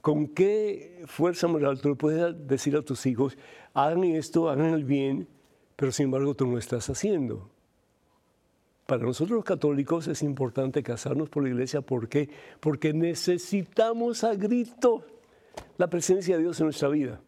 [0.00, 3.36] ¿Con qué fuerza moral tú puedes decir a tus hijos,
[3.74, 5.26] hagan esto, hagan el bien,
[5.74, 7.50] pero sin embargo tú no estás haciendo?
[8.86, 11.80] Para nosotros los católicos es importante casarnos por la iglesia.
[11.80, 12.30] ¿Por qué?
[12.60, 15.04] Porque necesitamos a grito
[15.76, 17.20] la presencia de Dios en nuestra vida.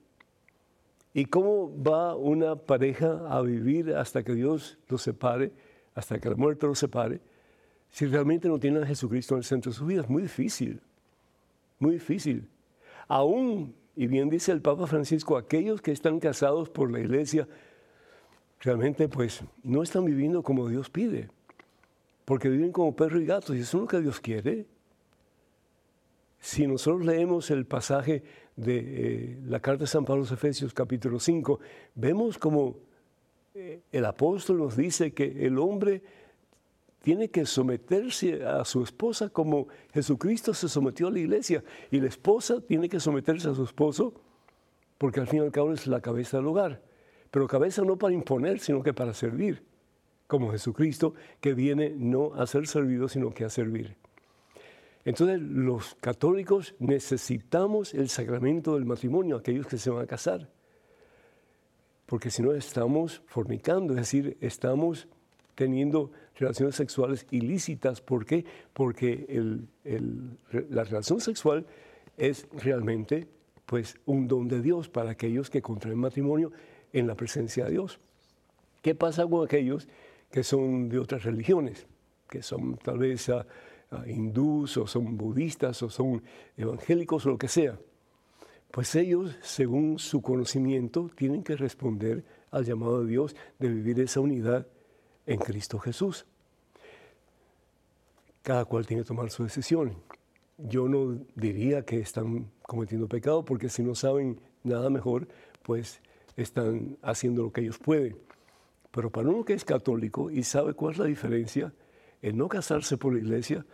[1.15, 5.53] ¿Y cómo va una pareja a vivir hasta que Dios los separe?
[5.99, 7.21] hasta que la muerte los separe,
[7.91, 10.03] si realmente no tienen a Jesucristo en el centro de su vida.
[10.03, 10.81] Es muy difícil,
[11.81, 12.49] muy difícil.
[13.09, 17.49] Aún, y bien dice el Papa Francisco, aquellos que están casados por la iglesia,
[18.61, 21.31] realmente pues no están viviendo como Dios pide,
[22.25, 24.67] porque viven como perro y gato, y eso es lo que Dios quiere.
[26.39, 28.23] Si nosotros leemos el pasaje
[28.59, 31.61] de eh, la carta de San Pablo a los Efesios capítulo 5,
[31.95, 32.77] vemos como
[33.91, 36.03] el apóstol nos dice que el hombre
[37.03, 42.09] tiene que someterse a su esposa como Jesucristo se sometió a la iglesia y la
[42.09, 44.15] esposa tiene que someterse a su esposo
[44.99, 46.83] porque al fin y al cabo es la cabeza del hogar.
[47.31, 49.63] Pero cabeza no para imponer, sino que para servir,
[50.27, 53.97] como Jesucristo que viene no a ser servido, sino que a servir.
[55.09, 60.49] Entonces los católicos necesitamos el sacramento del matrimonio, aquellos que se van a casar
[62.09, 65.09] porque si no estamos fornicando, es decir, estamos
[65.55, 68.01] teniendo relaciones sexuales ilícitas.
[68.01, 68.47] ¿Por qué?
[68.73, 69.27] Porque
[70.71, 71.67] la relación sexual
[72.17, 73.29] es realmente
[73.67, 76.51] pues, un don de Dios para aquellos que contraen matrimonio
[76.95, 78.01] en la presencia de Dios.
[78.81, 79.87] ¿Qué pasa con aquellos
[80.31, 81.87] que son de otras religiones?
[82.31, 83.31] Que son tal vez
[84.07, 86.23] hindús o son budistas o son
[86.57, 87.79] evangélicos o lo que sea.
[88.71, 94.21] Pues ellos, según su conocimiento, tienen que responder al llamado de Dios de vivir esa
[94.21, 94.67] unidad
[95.27, 96.27] en Cristo Jesús.
[98.43, 99.95] Cada cual tiene que tomar su decisión.
[100.59, 105.29] Yo no diría que están cometiendo pecado porque si no saben nada mejor,
[105.63, 106.01] pues
[106.37, 108.17] están haciendo lo que ellos pueden.
[108.91, 111.73] Pero para uno que es católico y sabe cuál es la diferencia
[112.23, 113.65] en no casarse por la iglesia,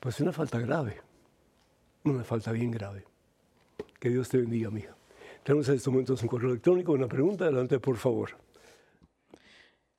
[0.00, 1.00] pues es una falta grave,
[2.04, 3.04] una falta bien grave.
[3.98, 4.96] Que Dios te bendiga, amiga.
[5.42, 7.44] Tenemos en estos momentos un correo electrónico, una pregunta.
[7.44, 8.30] Adelante, por favor.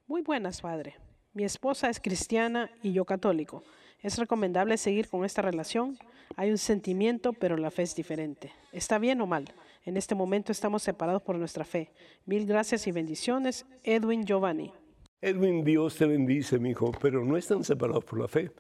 [0.06, 0.96] Muy buenas, padre.
[1.34, 3.64] Mi esposa es cristiana y yo católico.
[4.02, 5.98] ¿Es recomendable seguir con esta relación?
[6.36, 8.52] Hay un sentimiento, pero la fe es diferente.
[8.72, 9.46] ¿Está bien o mal?
[9.86, 11.92] En este momento estamos separados por nuestra fe.
[12.26, 13.66] Mil gracias y bendiciones.
[13.84, 14.74] Edwin Giovanni.
[15.22, 18.52] Edwin, Dios te bendice, mi hijo, pero no están separados por la fe,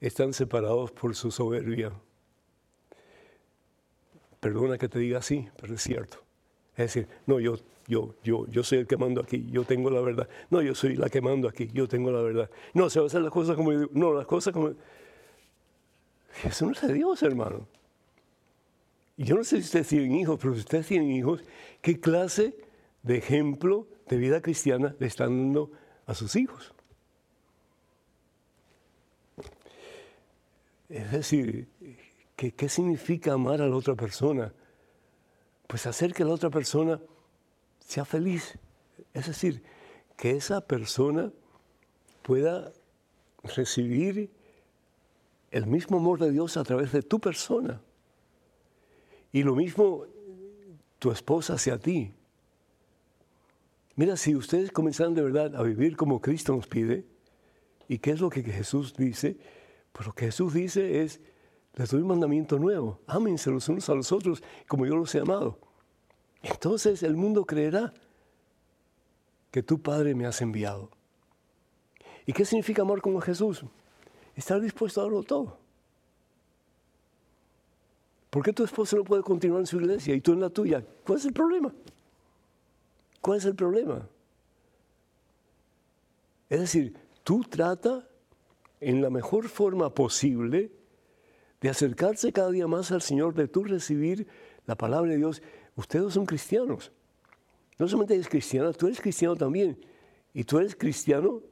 [0.00, 1.92] están separados por su soberbia.
[4.40, 6.18] Perdona que te diga así, pero es cierto.
[6.72, 7.56] Es decir, no, yo,
[7.86, 10.28] yo, yo, yo soy el que mando aquí, yo tengo la verdad.
[10.48, 12.50] No, yo soy la que mando aquí, yo tengo la verdad.
[12.72, 13.90] No, se va a hacer las cosas como yo digo.
[13.94, 14.72] No, las cosas como...
[16.44, 17.66] Eso no es de Dios, hermano.
[19.16, 21.42] Yo no sé si ustedes tienen hijos, pero si ustedes tienen hijos,
[21.82, 22.56] ¿qué clase
[23.02, 25.72] de ejemplo de vida cristiana le están dando
[26.08, 26.74] a sus hijos?
[30.88, 31.68] Es decir,
[32.34, 34.52] ¿qué, ¿qué significa amar a la otra persona?
[35.66, 36.98] Pues hacer que la otra persona
[37.78, 38.58] sea feliz.
[39.12, 39.62] Es decir,
[40.16, 41.30] que esa persona
[42.22, 42.72] pueda
[43.44, 44.30] recibir
[45.50, 47.82] el mismo amor de Dios a través de tu persona.
[49.30, 50.06] Y lo mismo
[50.98, 52.14] tu esposa hacia ti.
[53.98, 57.04] Mira, si ustedes comenzaran de verdad a vivir como Cristo nos pide,
[57.88, 59.36] ¿y qué es lo que Jesús dice?
[59.90, 61.20] Pues lo que Jesús dice es,
[61.74, 65.18] les doy un mandamiento nuevo, ámense los unos a los otros como yo los he
[65.18, 65.58] amado.
[66.44, 67.92] Entonces el mundo creerá
[69.50, 70.90] que tu Padre me has enviado.
[72.24, 73.64] ¿Y qué significa amar como Jesús?
[74.36, 75.58] Estar dispuesto a darlo todo.
[78.30, 80.86] ¿Por qué tu esposo no puede continuar en su iglesia y tú en la tuya?
[81.04, 81.74] ¿Cuál es el problema?
[83.20, 84.08] ¿Cuál es el problema?
[86.48, 86.94] Es decir,
[87.24, 88.08] tú trata
[88.80, 90.70] en la mejor forma posible
[91.60, 94.26] de acercarse cada día más al Señor, de tú recibir
[94.66, 95.42] la palabra de Dios.
[95.76, 96.92] Ustedes son cristianos.
[97.78, 99.78] No solamente eres cristiano, tú eres cristiano también.
[100.32, 101.42] Y tú eres cristiano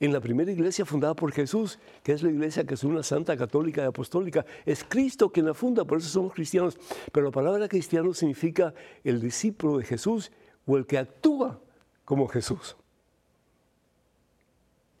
[0.00, 3.36] en la primera iglesia fundada por Jesús, que es la iglesia que es una santa
[3.36, 4.44] católica y apostólica.
[4.64, 6.76] Es Cristo quien la funda, por eso somos cristianos.
[7.12, 10.32] Pero la palabra cristiano significa el discípulo de Jesús
[10.66, 11.60] o el que actúa
[12.04, 12.76] como Jesús.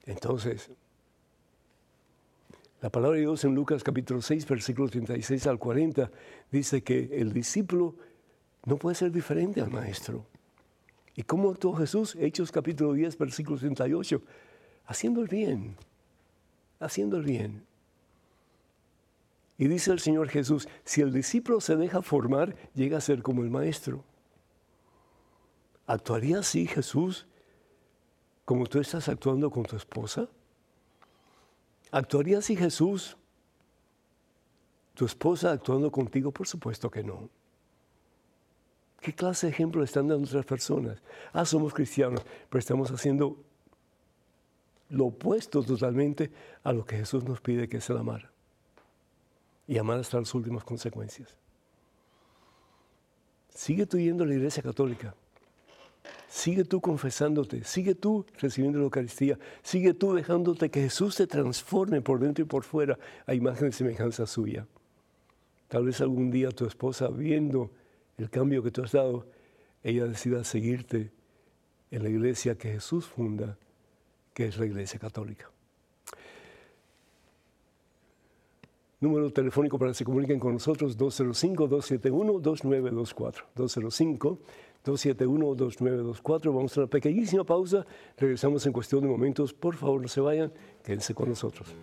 [0.06, 0.70] Entonces,
[2.80, 6.10] la palabra de Dios en Lucas capítulo 6, versículos 36 al 40,
[6.50, 7.94] dice que el discípulo
[8.66, 10.26] no puede ser diferente al maestro.
[11.16, 12.16] ¿Y cómo actuó Jesús?
[12.20, 14.22] Hechos capítulo 10, versículo 38
[14.86, 15.76] haciendo el bien,
[16.80, 17.64] haciendo el bien.
[19.56, 23.42] Y dice el Señor Jesús, si el discípulo se deja formar, llega a ser como
[23.42, 24.04] el maestro.
[25.86, 27.26] ¿Actuaría así Jesús
[28.44, 30.28] como tú estás actuando con tu esposa?
[31.90, 33.16] ¿Actuaría así Jesús,
[34.94, 36.32] tu esposa actuando contigo?
[36.32, 37.28] Por supuesto que no.
[39.00, 41.02] ¿Qué clase de ejemplo están dando otras personas?
[41.32, 43.36] Ah, somos cristianos, pero estamos haciendo
[44.88, 46.30] lo opuesto totalmente
[46.62, 48.30] a lo que Jesús nos pide que es el amar.
[49.66, 51.36] Y amar hasta las últimas consecuencias.
[53.50, 55.14] Sigue tú yendo a la iglesia católica.
[56.28, 62.00] Sigue tú confesándote, sigue tú recibiendo la Eucaristía, sigue tú dejándote que Jesús te transforme
[62.00, 64.66] por dentro y por fuera a imagen y semejanza suya.
[65.68, 67.70] Tal vez algún día tu esposa, viendo
[68.18, 69.26] el cambio que tú has dado,
[69.82, 71.10] ella decida seguirte
[71.90, 73.58] en la iglesia que Jesús funda
[74.34, 75.48] que es la Iglesia Católica.
[79.00, 83.44] Número telefónico para que se comuniquen con nosotros, 205-271-2924.
[84.84, 86.54] 205-271-2924.
[86.54, 87.86] Vamos a una pequeñísima pausa.
[88.16, 89.52] Regresamos en cuestión de momentos.
[89.52, 90.52] Por favor, no se vayan.
[90.82, 91.74] Quédense con nosotros.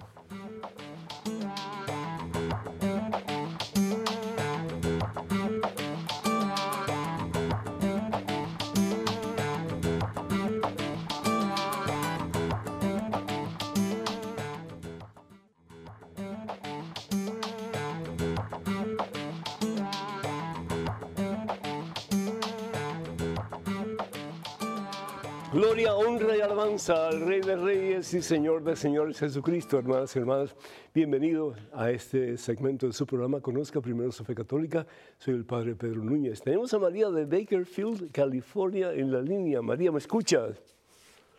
[25.53, 30.19] Gloria, honra y alabanza al Rey de Reyes y Señor de Señores Jesucristo, hermanas y
[30.19, 30.55] hermanos.
[30.93, 34.87] Bienvenidos a este segmento de su programa Conozca Primero su Fe Católica.
[35.17, 36.41] Soy el Padre Pedro Núñez.
[36.41, 39.61] Tenemos a María de Bakerfield, California, en la línea.
[39.61, 40.63] María, ¿me escuchas?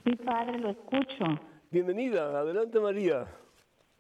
[0.05, 1.25] Sí, Padre, lo escucho.
[1.71, 2.39] Bienvenida.
[2.39, 3.25] Adelante, María.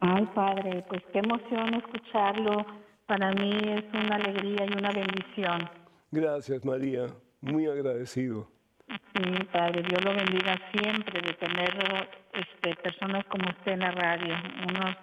[0.00, 2.66] Ay, Padre, pues qué emoción escucharlo.
[3.06, 5.70] Para mí es una alegría y una bendición.
[6.10, 7.06] Gracias, María.
[7.40, 8.46] Muy agradecido.
[8.88, 14.34] Sí, Padre, Dios lo bendiga siempre de tener este, personas como usted en la radio,
[14.68, 14.96] unos,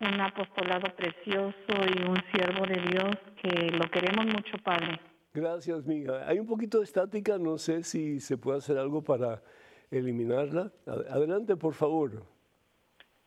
[0.00, 4.98] un apostolado precioso y un siervo de Dios que lo queremos mucho, Padre.
[5.32, 6.28] Gracias, mija.
[6.28, 9.42] Hay un poquito de estática, no sé si se puede hacer algo para
[9.90, 10.70] eliminarla.
[10.86, 12.22] Adelante, por favor.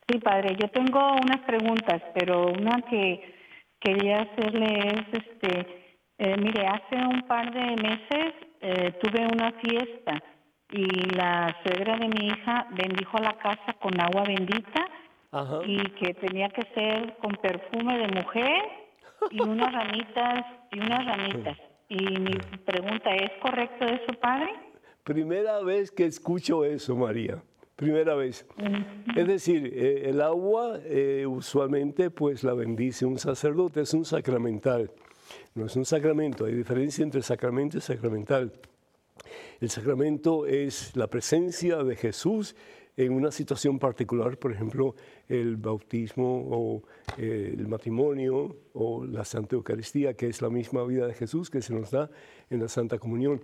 [0.09, 3.35] Sí, padre, yo tengo unas preguntas, pero una que
[3.79, 10.21] quería hacerle es, este, eh, mire, hace un par de meses eh, tuve una fiesta
[10.71, 10.85] y
[11.15, 14.87] la suegra de mi hija bendijo la casa con agua bendita
[15.65, 18.61] y que tenía que ser con perfume de mujer
[19.31, 21.57] y unas ramitas y unas ramitas.
[21.89, 22.35] Y mi
[22.65, 24.49] pregunta es, ¿correcto eso, padre?
[25.03, 27.41] Primera vez que escucho eso, María.
[27.77, 28.45] Primera vez.
[29.15, 34.91] Es decir, eh, el agua eh, usualmente pues la bendice un sacerdote, es un sacramental.
[35.55, 38.51] No es un sacramento, hay diferencia entre sacramento y sacramental.
[39.59, 42.55] El sacramento es la presencia de Jesús
[42.97, 44.95] en una situación particular, por ejemplo,
[45.29, 46.83] el bautismo o
[47.17, 51.61] eh, el matrimonio o la Santa Eucaristía, que es la misma vida de Jesús que
[51.61, 52.09] se nos da
[52.49, 53.39] en la Santa Comunión.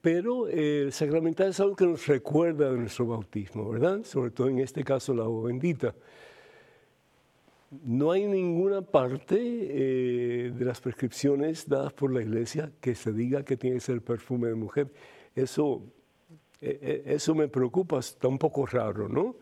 [0.00, 4.02] Pero eh, el sacramental es algo que nos recuerda de nuestro bautismo, ¿verdad?
[4.02, 5.94] Sobre todo en este caso la agua bendita.
[7.70, 13.44] No hay ninguna parte eh, de las prescripciones dadas por la Iglesia que se diga
[13.44, 14.92] que tiene que ser perfume de mujer.
[15.36, 15.84] Eso
[16.60, 19.36] e, e, eso me preocupa, está un poco raro, ¿no?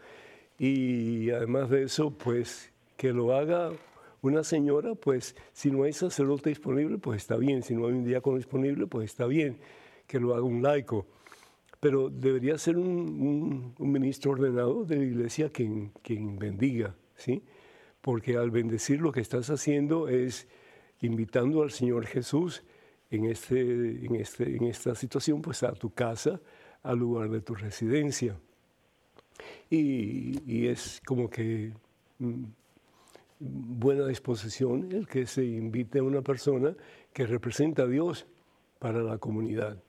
[0.59, 3.70] Y además de eso, pues que lo haga
[4.22, 8.05] una señora, pues si no hay sacerdote disponible, pues está bien, si no hay un
[8.05, 9.59] diácono disponible, pues está bien
[10.07, 11.07] que lo haga un laico.
[11.81, 17.43] Pero debería ser un, ministro ordenado de la iglesia quien, quien bendiga, ¿sí?
[18.09, 20.48] Porque al bendecir lo que estás haciendo es
[21.02, 22.64] invitando al Señor Jesús
[23.11, 26.40] en, este, en, este, en esta situación, pues a tu casa,
[26.82, 28.40] al lugar de tu residencia.
[29.68, 31.74] Y, es como que
[32.18, 32.44] mm,
[33.40, 36.74] buena disposición el que se invite a una persona
[37.12, 38.26] que representa a Dios
[38.78, 39.82] para la comunidad.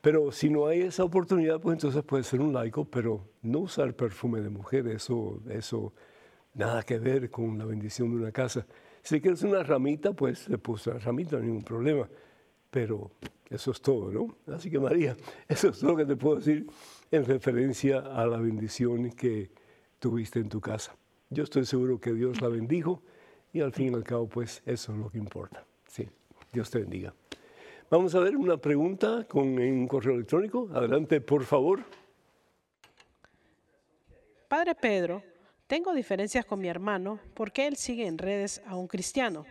[0.00, 3.92] Pero si no hay esa oportunidad, pues entonces puede ser un laico, pero no usar
[3.92, 5.92] perfume de mujer, eso, eso
[6.54, 8.66] nada que ver con la bendición de una casa.
[9.02, 12.08] Si quieres una ramita, pues le puse una ramita, no hay ningún problema.
[12.70, 13.10] Pero
[13.48, 14.54] eso es todo, ¿no?
[14.54, 15.16] Así que María,
[15.48, 16.66] eso es todo lo que te puedo decir
[17.10, 19.50] en referencia a la bendición que
[19.98, 20.94] tuviste en tu casa.
[21.30, 23.02] Yo estoy seguro que Dios la bendijo
[23.52, 25.64] y al fin y al cabo, pues eso es lo que importa.
[25.86, 26.08] Sí,
[26.52, 27.14] Dios te bendiga.
[27.90, 30.68] Vamos a ver una pregunta con un correo electrónico.
[30.74, 31.80] Adelante, por favor.
[34.46, 35.22] Padre Pedro,
[35.68, 39.44] tengo diferencias con mi hermano porque él sigue en redes a un cristiano,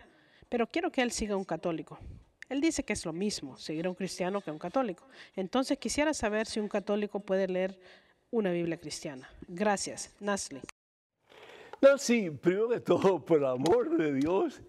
[0.48, 1.98] pero quiero que él siga a un católico.
[2.48, 5.06] Él dice que es lo mismo seguir a un cristiano que a un católico.
[5.36, 7.78] Entonces quisiera saber si un católico puede leer
[8.30, 9.30] una Biblia cristiana.
[9.46, 10.60] Gracias, Nasli.
[11.98, 14.60] Sí, primero de todo, por amor de Dios,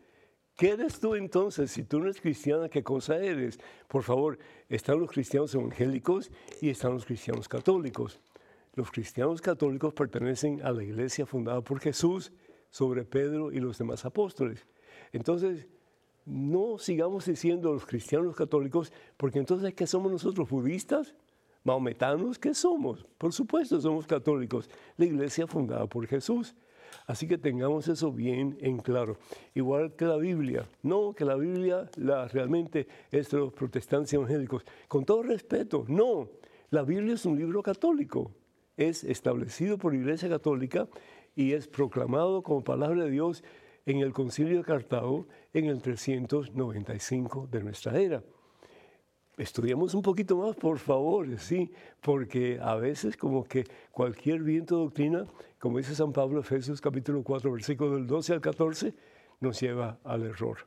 [0.55, 1.71] ¿qué eres tú entonces?
[1.71, 3.59] Si tú no eres cristiana, ¿qué cosa eres?
[3.87, 4.37] Por favor,
[4.67, 6.29] están los cristianos evangélicos
[6.61, 8.19] y están los cristianos católicos.
[8.79, 12.31] Los cristianos católicos pertenecen a la iglesia fundada por Jesús
[12.69, 14.65] sobre Pedro y los demás apóstoles.
[15.11, 15.67] Entonces,
[16.25, 20.49] no sigamos diciendo los cristianos católicos, porque entonces, ¿qué somos nosotros?
[20.49, 21.13] ¿Budistas?
[21.65, 22.39] ¿Maometanos?
[22.39, 23.05] ¿Qué somos?
[23.17, 26.55] Por supuesto, somos católicos, la iglesia fundada por Jesús.
[27.05, 29.17] Así que tengamos eso bien en claro.
[29.55, 30.69] Igual que la Biblia.
[30.83, 34.63] No, que la Biblia la, realmente es de los protestantes evangélicos.
[34.87, 36.29] Con todo respeto, no.
[36.69, 38.31] La Biblia es un libro católico.
[38.79, 40.87] Es establecido por la Iglesia Católica
[41.35, 43.43] y es proclamado como palabra de Dios
[43.85, 48.23] en el concilio de Cartago en el 395 de nuestra era.
[49.37, 54.83] Estudiamos un poquito más, por favor, sí, porque a veces como que cualquier viento de
[54.83, 55.27] doctrina,
[55.59, 58.93] como dice San Pablo, Efesios capítulo 4, versículo del 12 al 14,
[59.41, 60.59] nos lleva al error.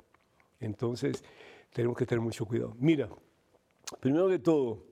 [0.60, 1.24] Entonces,
[1.72, 2.76] tenemos que tener mucho cuidado.
[2.78, 3.08] Mira,
[4.00, 4.84] primero que todo,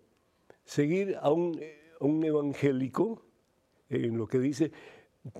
[0.64, 3.22] seguir a un, a un evangélico
[3.88, 4.72] en lo que dice,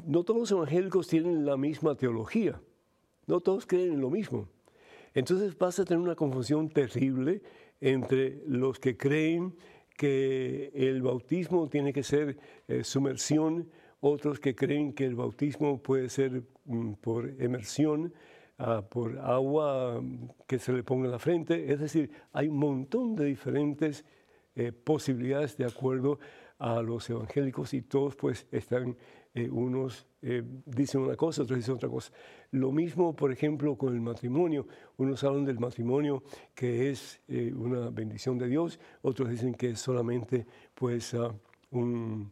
[0.04, 2.60] no todos los evangélicos tienen la misma teología.
[3.26, 4.48] No todos creen en lo mismo.
[5.14, 7.42] Entonces vas a tener una confusión terrible
[7.80, 9.56] entre los que creen
[9.96, 12.38] que el bautismo tiene que ser
[12.68, 13.68] eh, sumersión,
[14.00, 18.14] otros que creen que el bautismo puede ser mm, por emersión,
[18.58, 21.72] ah, por agua mm, que se le ponga en la frente.
[21.72, 24.04] Es decir, hay un montón de diferentes
[24.56, 26.18] eh, posibilidades de acuerdo
[26.60, 28.96] a los evangélicos y todos pues están
[29.34, 32.12] eh, unos eh, dicen una cosa, otros dicen otra cosa.
[32.50, 34.66] Lo mismo, por ejemplo, con el matrimonio.
[34.98, 36.22] Unos hablan del matrimonio
[36.54, 41.34] que es eh, una bendición de Dios, otros dicen que es solamente pues, ah,
[41.70, 42.30] un,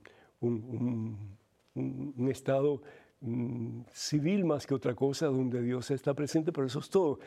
[2.28, 2.82] estado
[3.20, 7.20] mm, civil más que otra cosa donde Dios está presente, pero eso es todo.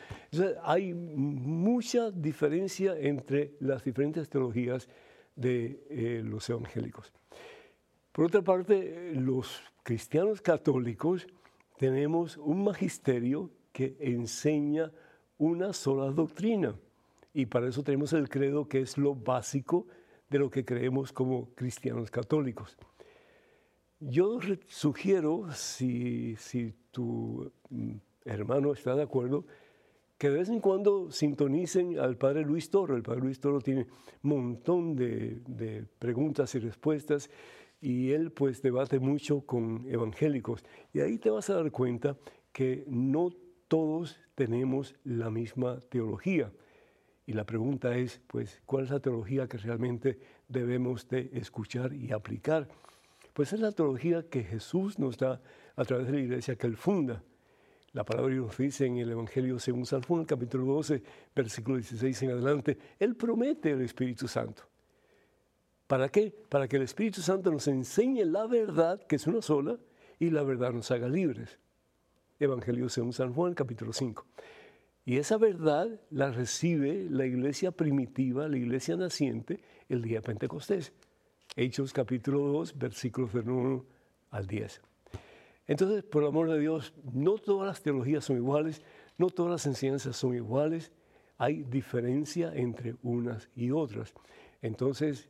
[0.63, 4.87] hay mucha diferencia entre las diferentes teologías
[5.35, 7.11] de los evangélicos.
[8.11, 11.27] Por otra parte, los cristianos católicos
[11.77, 14.91] tenemos un magisterio que enseña
[15.37, 16.75] una sola doctrina.
[17.33, 19.87] Y para eso tenemos el credo que es lo básico
[20.29, 22.77] de lo que creemos como cristianos católicos.
[23.99, 29.45] Yo sugiero, si, si tu mm, hermano está de acuerdo,
[30.21, 32.95] que de vez en cuando sintonicen al padre Luis Toro.
[32.95, 33.87] El padre Luis Toro tiene
[34.21, 37.31] un montón de, de preguntas y respuestas
[37.81, 40.63] y él pues debate mucho con evangélicos.
[40.93, 42.19] Y ahí te vas a dar cuenta
[42.51, 43.31] que no
[43.67, 46.51] todos tenemos la misma teología.
[47.25, 52.11] Y la pregunta es, pues, ¿cuál es la teología que realmente debemos de escuchar y
[52.11, 52.67] aplicar?
[53.33, 55.41] Pues es la teología que Jesús nos da
[55.75, 57.23] a través de la iglesia que Él funda.
[57.93, 61.03] La palabra nos dice en el Evangelio según San Juan, capítulo 12,
[61.35, 64.63] versículo 16 en adelante, Él promete el Espíritu Santo.
[65.87, 66.33] ¿Para qué?
[66.47, 69.77] Para que el Espíritu Santo nos enseñe la verdad, que es una sola,
[70.19, 71.59] y la verdad nos haga libres.
[72.39, 74.25] Evangelio según San Juan, capítulo 5.
[75.03, 80.93] Y esa verdad la recibe la iglesia primitiva, la iglesia naciente, el día de Pentecostés.
[81.57, 83.85] Hechos capítulo 2, versículos del 1
[84.29, 84.81] al 10.
[85.71, 88.81] Entonces, por amor de Dios, no todas las teologías son iguales,
[89.17, 90.91] no todas las enseñanzas son iguales,
[91.37, 94.13] hay diferencia entre unas y otras.
[94.61, 95.29] Entonces,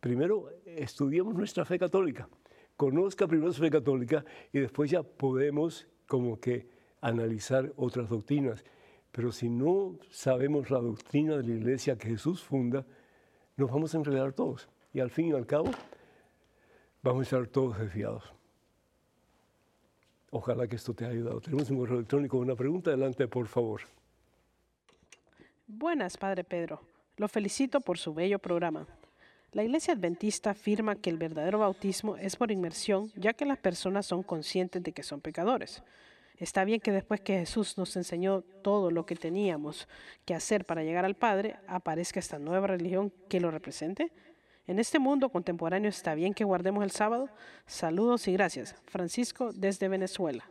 [0.00, 2.28] primero estudiemos nuestra fe católica,
[2.76, 6.68] conozca primero su fe católica y después ya podemos como que
[7.00, 8.64] analizar otras doctrinas.
[9.12, 12.84] Pero si no sabemos la doctrina de la iglesia que Jesús funda,
[13.56, 14.68] nos vamos a enredar todos.
[14.92, 15.70] Y al fin y al cabo,
[17.04, 18.35] vamos a estar todos desviados.
[20.36, 21.40] Ojalá que esto te haya ayudado.
[21.40, 22.90] Tenemos un correo electrónico, una pregunta.
[22.90, 23.80] Adelante, por favor.
[25.66, 26.82] Buenas, Padre Pedro.
[27.16, 28.86] Lo felicito por su bello programa.
[29.52, 34.04] La Iglesia Adventista afirma que el verdadero bautismo es por inmersión, ya que las personas
[34.04, 35.82] son conscientes de que son pecadores.
[36.36, 39.88] Está bien que después que Jesús nos enseñó todo lo que teníamos
[40.26, 44.12] que hacer para llegar al Padre, aparezca esta nueva religión que lo represente.
[44.66, 47.28] En este mundo contemporáneo está bien que guardemos el sábado.
[47.66, 48.74] Saludos y gracias.
[48.86, 50.42] Francisco desde Venezuela.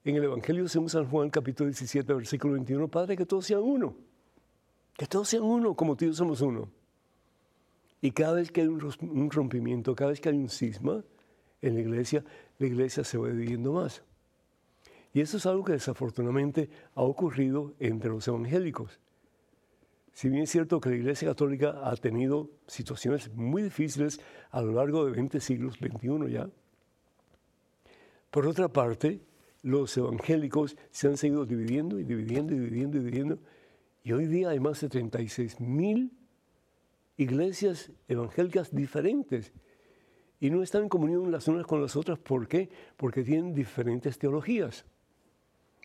[0.04, 3.96] en el Evangelio según San Juan, capítulo 17, versículo 21, Padre, que todos sean uno.
[4.96, 6.68] Que todos sean uno, como tú y yo somos uno.
[8.00, 11.02] Y cada vez que hay un rompimiento, cada vez que hay un cisma
[11.62, 12.24] en la iglesia,
[12.58, 14.02] la iglesia se va dividiendo más.
[15.12, 19.00] Y eso es algo que desafortunadamente ha ocurrido entre los evangélicos.
[20.12, 24.20] Si bien es cierto que la Iglesia Católica ha tenido situaciones muy difíciles
[24.50, 26.48] a lo largo de 20 siglos, 21 ya,
[28.30, 29.22] por otra parte,
[29.62, 33.38] los evangélicos se han seguido dividiendo y dividiendo y dividiendo y dividiendo.
[34.06, 36.12] Y hoy día hay más de 36 mil
[37.16, 39.52] iglesias evangélicas diferentes.
[40.38, 42.16] Y no están en comunión las unas con las otras.
[42.16, 42.70] ¿Por qué?
[42.96, 44.84] Porque tienen diferentes teologías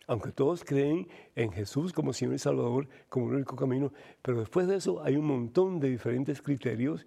[0.08, 4.66] aunque todos creen en Jesús como Señor y Salvador, como el único camino, pero después
[4.66, 7.06] de eso hay un montón de diferentes criterios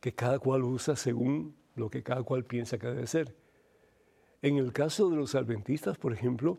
[0.00, 3.36] que cada cual usa según lo que cada cual piensa que debe ser.
[4.40, 6.58] En el caso de los adventistas, por ejemplo,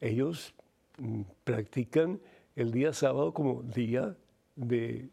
[0.00, 0.52] ellos
[0.98, 2.20] mm, practican
[2.56, 4.16] el día sábado como día
[4.56, 5.10] de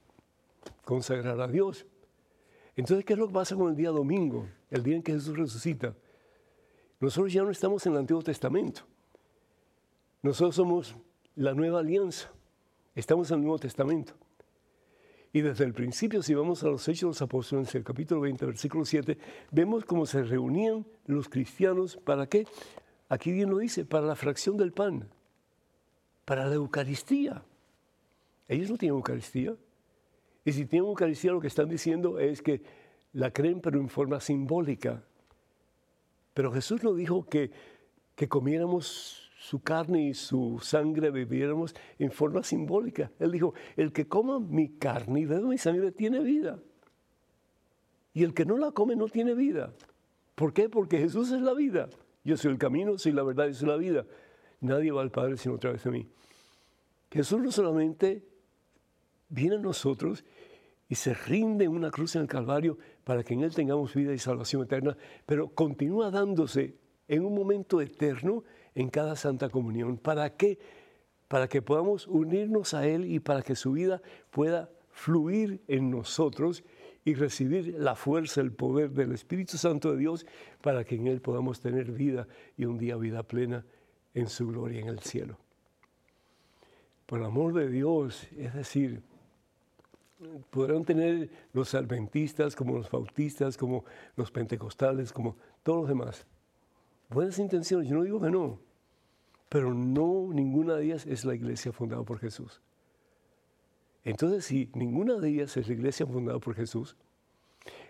[0.85, 1.85] consagrar a Dios.
[2.75, 5.37] Entonces, ¿qué es lo que pasa con el día domingo, el día en que Jesús
[5.37, 5.93] resucita?
[6.99, 8.81] Nosotros ya no estamos en el Antiguo Testamento.
[10.21, 10.95] Nosotros somos
[11.35, 12.31] la nueva alianza.
[12.95, 14.13] Estamos en el Nuevo Testamento.
[15.33, 18.45] Y desde el principio, si vamos a los Hechos de los Apóstoles, el capítulo 20,
[18.45, 19.17] versículo 7,
[19.51, 21.97] vemos cómo se reunían los cristianos.
[21.97, 22.47] ¿Para qué?
[23.09, 25.09] Aquí bien lo dice, para la fracción del pan,
[26.25, 27.43] para la Eucaristía.
[28.47, 29.55] Ellos no tienen Eucaristía.
[30.45, 32.61] Y si tienen Eucaristía, lo que están diciendo es que
[33.13, 35.03] la creen, pero en forma simbólica.
[36.33, 37.51] Pero Jesús no dijo que,
[38.15, 43.11] que comiéramos su carne y su sangre bebiéramos en forma simbólica.
[43.19, 46.59] Él dijo, el que coma mi carne y beba mi sangre tiene vida.
[48.13, 49.73] Y el que no la come no tiene vida.
[50.35, 50.69] ¿Por qué?
[50.69, 51.89] Porque Jesús es la vida.
[52.23, 54.05] Yo soy el camino, soy la verdad y soy la vida.
[54.63, 56.07] Nadie va al Padre sino a través de mí.
[57.11, 58.23] Jesús no solamente
[59.29, 60.23] viene a nosotros
[60.87, 64.13] y se rinde en una cruz en el Calvario para que en Él tengamos vida
[64.13, 64.95] y salvación eterna,
[65.25, 66.75] pero continúa dándose
[67.07, 68.43] en un momento eterno
[68.73, 69.97] en cada Santa Comunión.
[69.97, 70.57] ¿Para qué?
[71.27, 74.01] Para que podamos unirnos a Él y para que su vida
[74.31, 76.63] pueda fluir en nosotros
[77.03, 80.25] y recibir la fuerza, el poder del Espíritu Santo de Dios
[80.61, 83.65] para que en Él podamos tener vida y un día vida plena
[84.13, 85.37] en su gloria en el cielo.
[87.05, 89.01] Por el amor de Dios, es decir,
[90.49, 93.83] podrán tener los adventistas, como los bautistas, como
[94.15, 96.25] los pentecostales, como todos los demás.
[97.09, 98.59] Buenas intenciones, yo no digo que no,
[99.49, 102.61] pero no ninguna de ellas es la iglesia fundada por Jesús.
[104.03, 106.95] Entonces, si ninguna de ellas es la iglesia fundada por Jesús,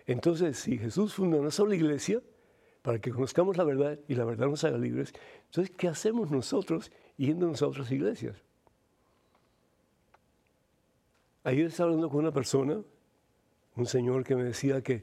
[0.06, 2.20] entonces si Jesús fundó una sola iglesia
[2.84, 5.14] para que conozcamos la verdad y la verdad nos haga libres,
[5.46, 8.36] entonces, ¿qué hacemos nosotros yéndonos a otras iglesias?
[11.44, 12.82] Ayer estaba hablando con una persona,
[13.76, 15.02] un señor que me decía que,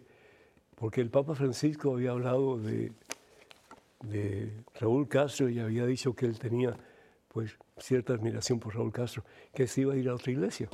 [0.75, 2.91] porque el Papa Francisco había hablado de,
[4.03, 6.77] de Raúl Castro y había dicho que él tenía
[7.29, 9.23] pues cierta admiración por Raúl Castro,
[9.55, 10.69] que se iba a ir a otra iglesia.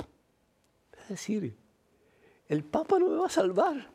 [0.92, 1.56] Es decir,
[2.48, 3.88] el Papa no me va a salvar.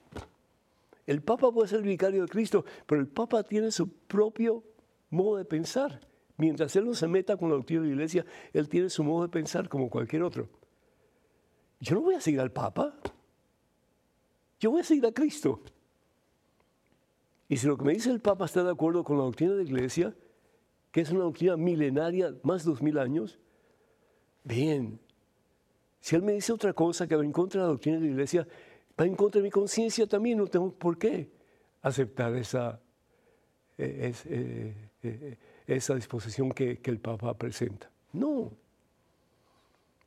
[1.05, 4.63] El Papa puede ser el vicario de Cristo, pero el Papa tiene su propio
[5.09, 5.99] modo de pensar.
[6.37, 9.23] Mientras él no se meta con la doctrina de la iglesia, él tiene su modo
[9.23, 10.49] de pensar como cualquier otro.
[11.79, 12.95] Yo no voy a seguir al Papa.
[14.59, 15.59] Yo voy a seguir a Cristo.
[17.49, 19.63] Y si lo que me dice el Papa está de acuerdo con la doctrina de
[19.63, 20.15] la Iglesia,
[20.91, 23.39] que es una doctrina milenaria, más de dos mil años,
[24.43, 24.99] bien.
[25.99, 28.11] Si él me dice otra cosa que va en contra de la doctrina de la
[28.11, 28.47] Iglesia,
[28.99, 31.29] va en contra de mi conciencia también, no tengo por qué
[31.81, 32.79] aceptar esa,
[33.77, 35.37] eh, eh, eh,
[35.67, 37.89] esa disposición que, que el Papa presenta.
[38.11, 38.51] No.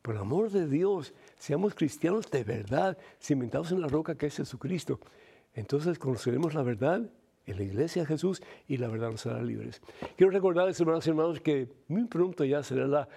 [0.02, 4.36] Por el amor de Dios, seamos cristianos de verdad, cimentados en la roca que es
[4.36, 5.00] Jesucristo.
[5.54, 7.10] Entonces conoceremos la verdad
[7.46, 9.80] en la iglesia de Jesús y la verdad nos hará libres.
[10.16, 13.08] Quiero recordarles, hermanos y hermanos, que muy pronto ya será la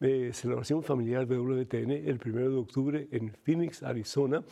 [0.00, 4.42] eh, celebración familiar de WTN el 1 de octubre en Phoenix, Arizona.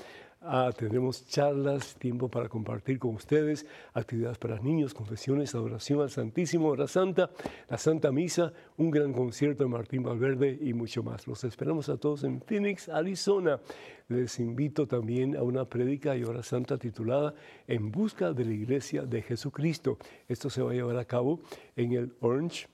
[0.40, 6.68] Ah, tendremos charlas, tiempo para compartir con ustedes, actividades para niños, confesiones, adoración al Santísimo,
[6.68, 7.30] hora santa,
[7.68, 11.26] la Santa Misa, un gran concierto de Martín Valverde y mucho más.
[11.26, 13.58] Los esperamos a todos en Phoenix, Arizona.
[14.06, 17.34] Les invito también a una prédica y hora santa titulada
[17.66, 19.98] En busca de la Iglesia de Jesucristo.
[20.28, 21.40] Esto se va a llevar a cabo
[21.74, 22.68] en el Orange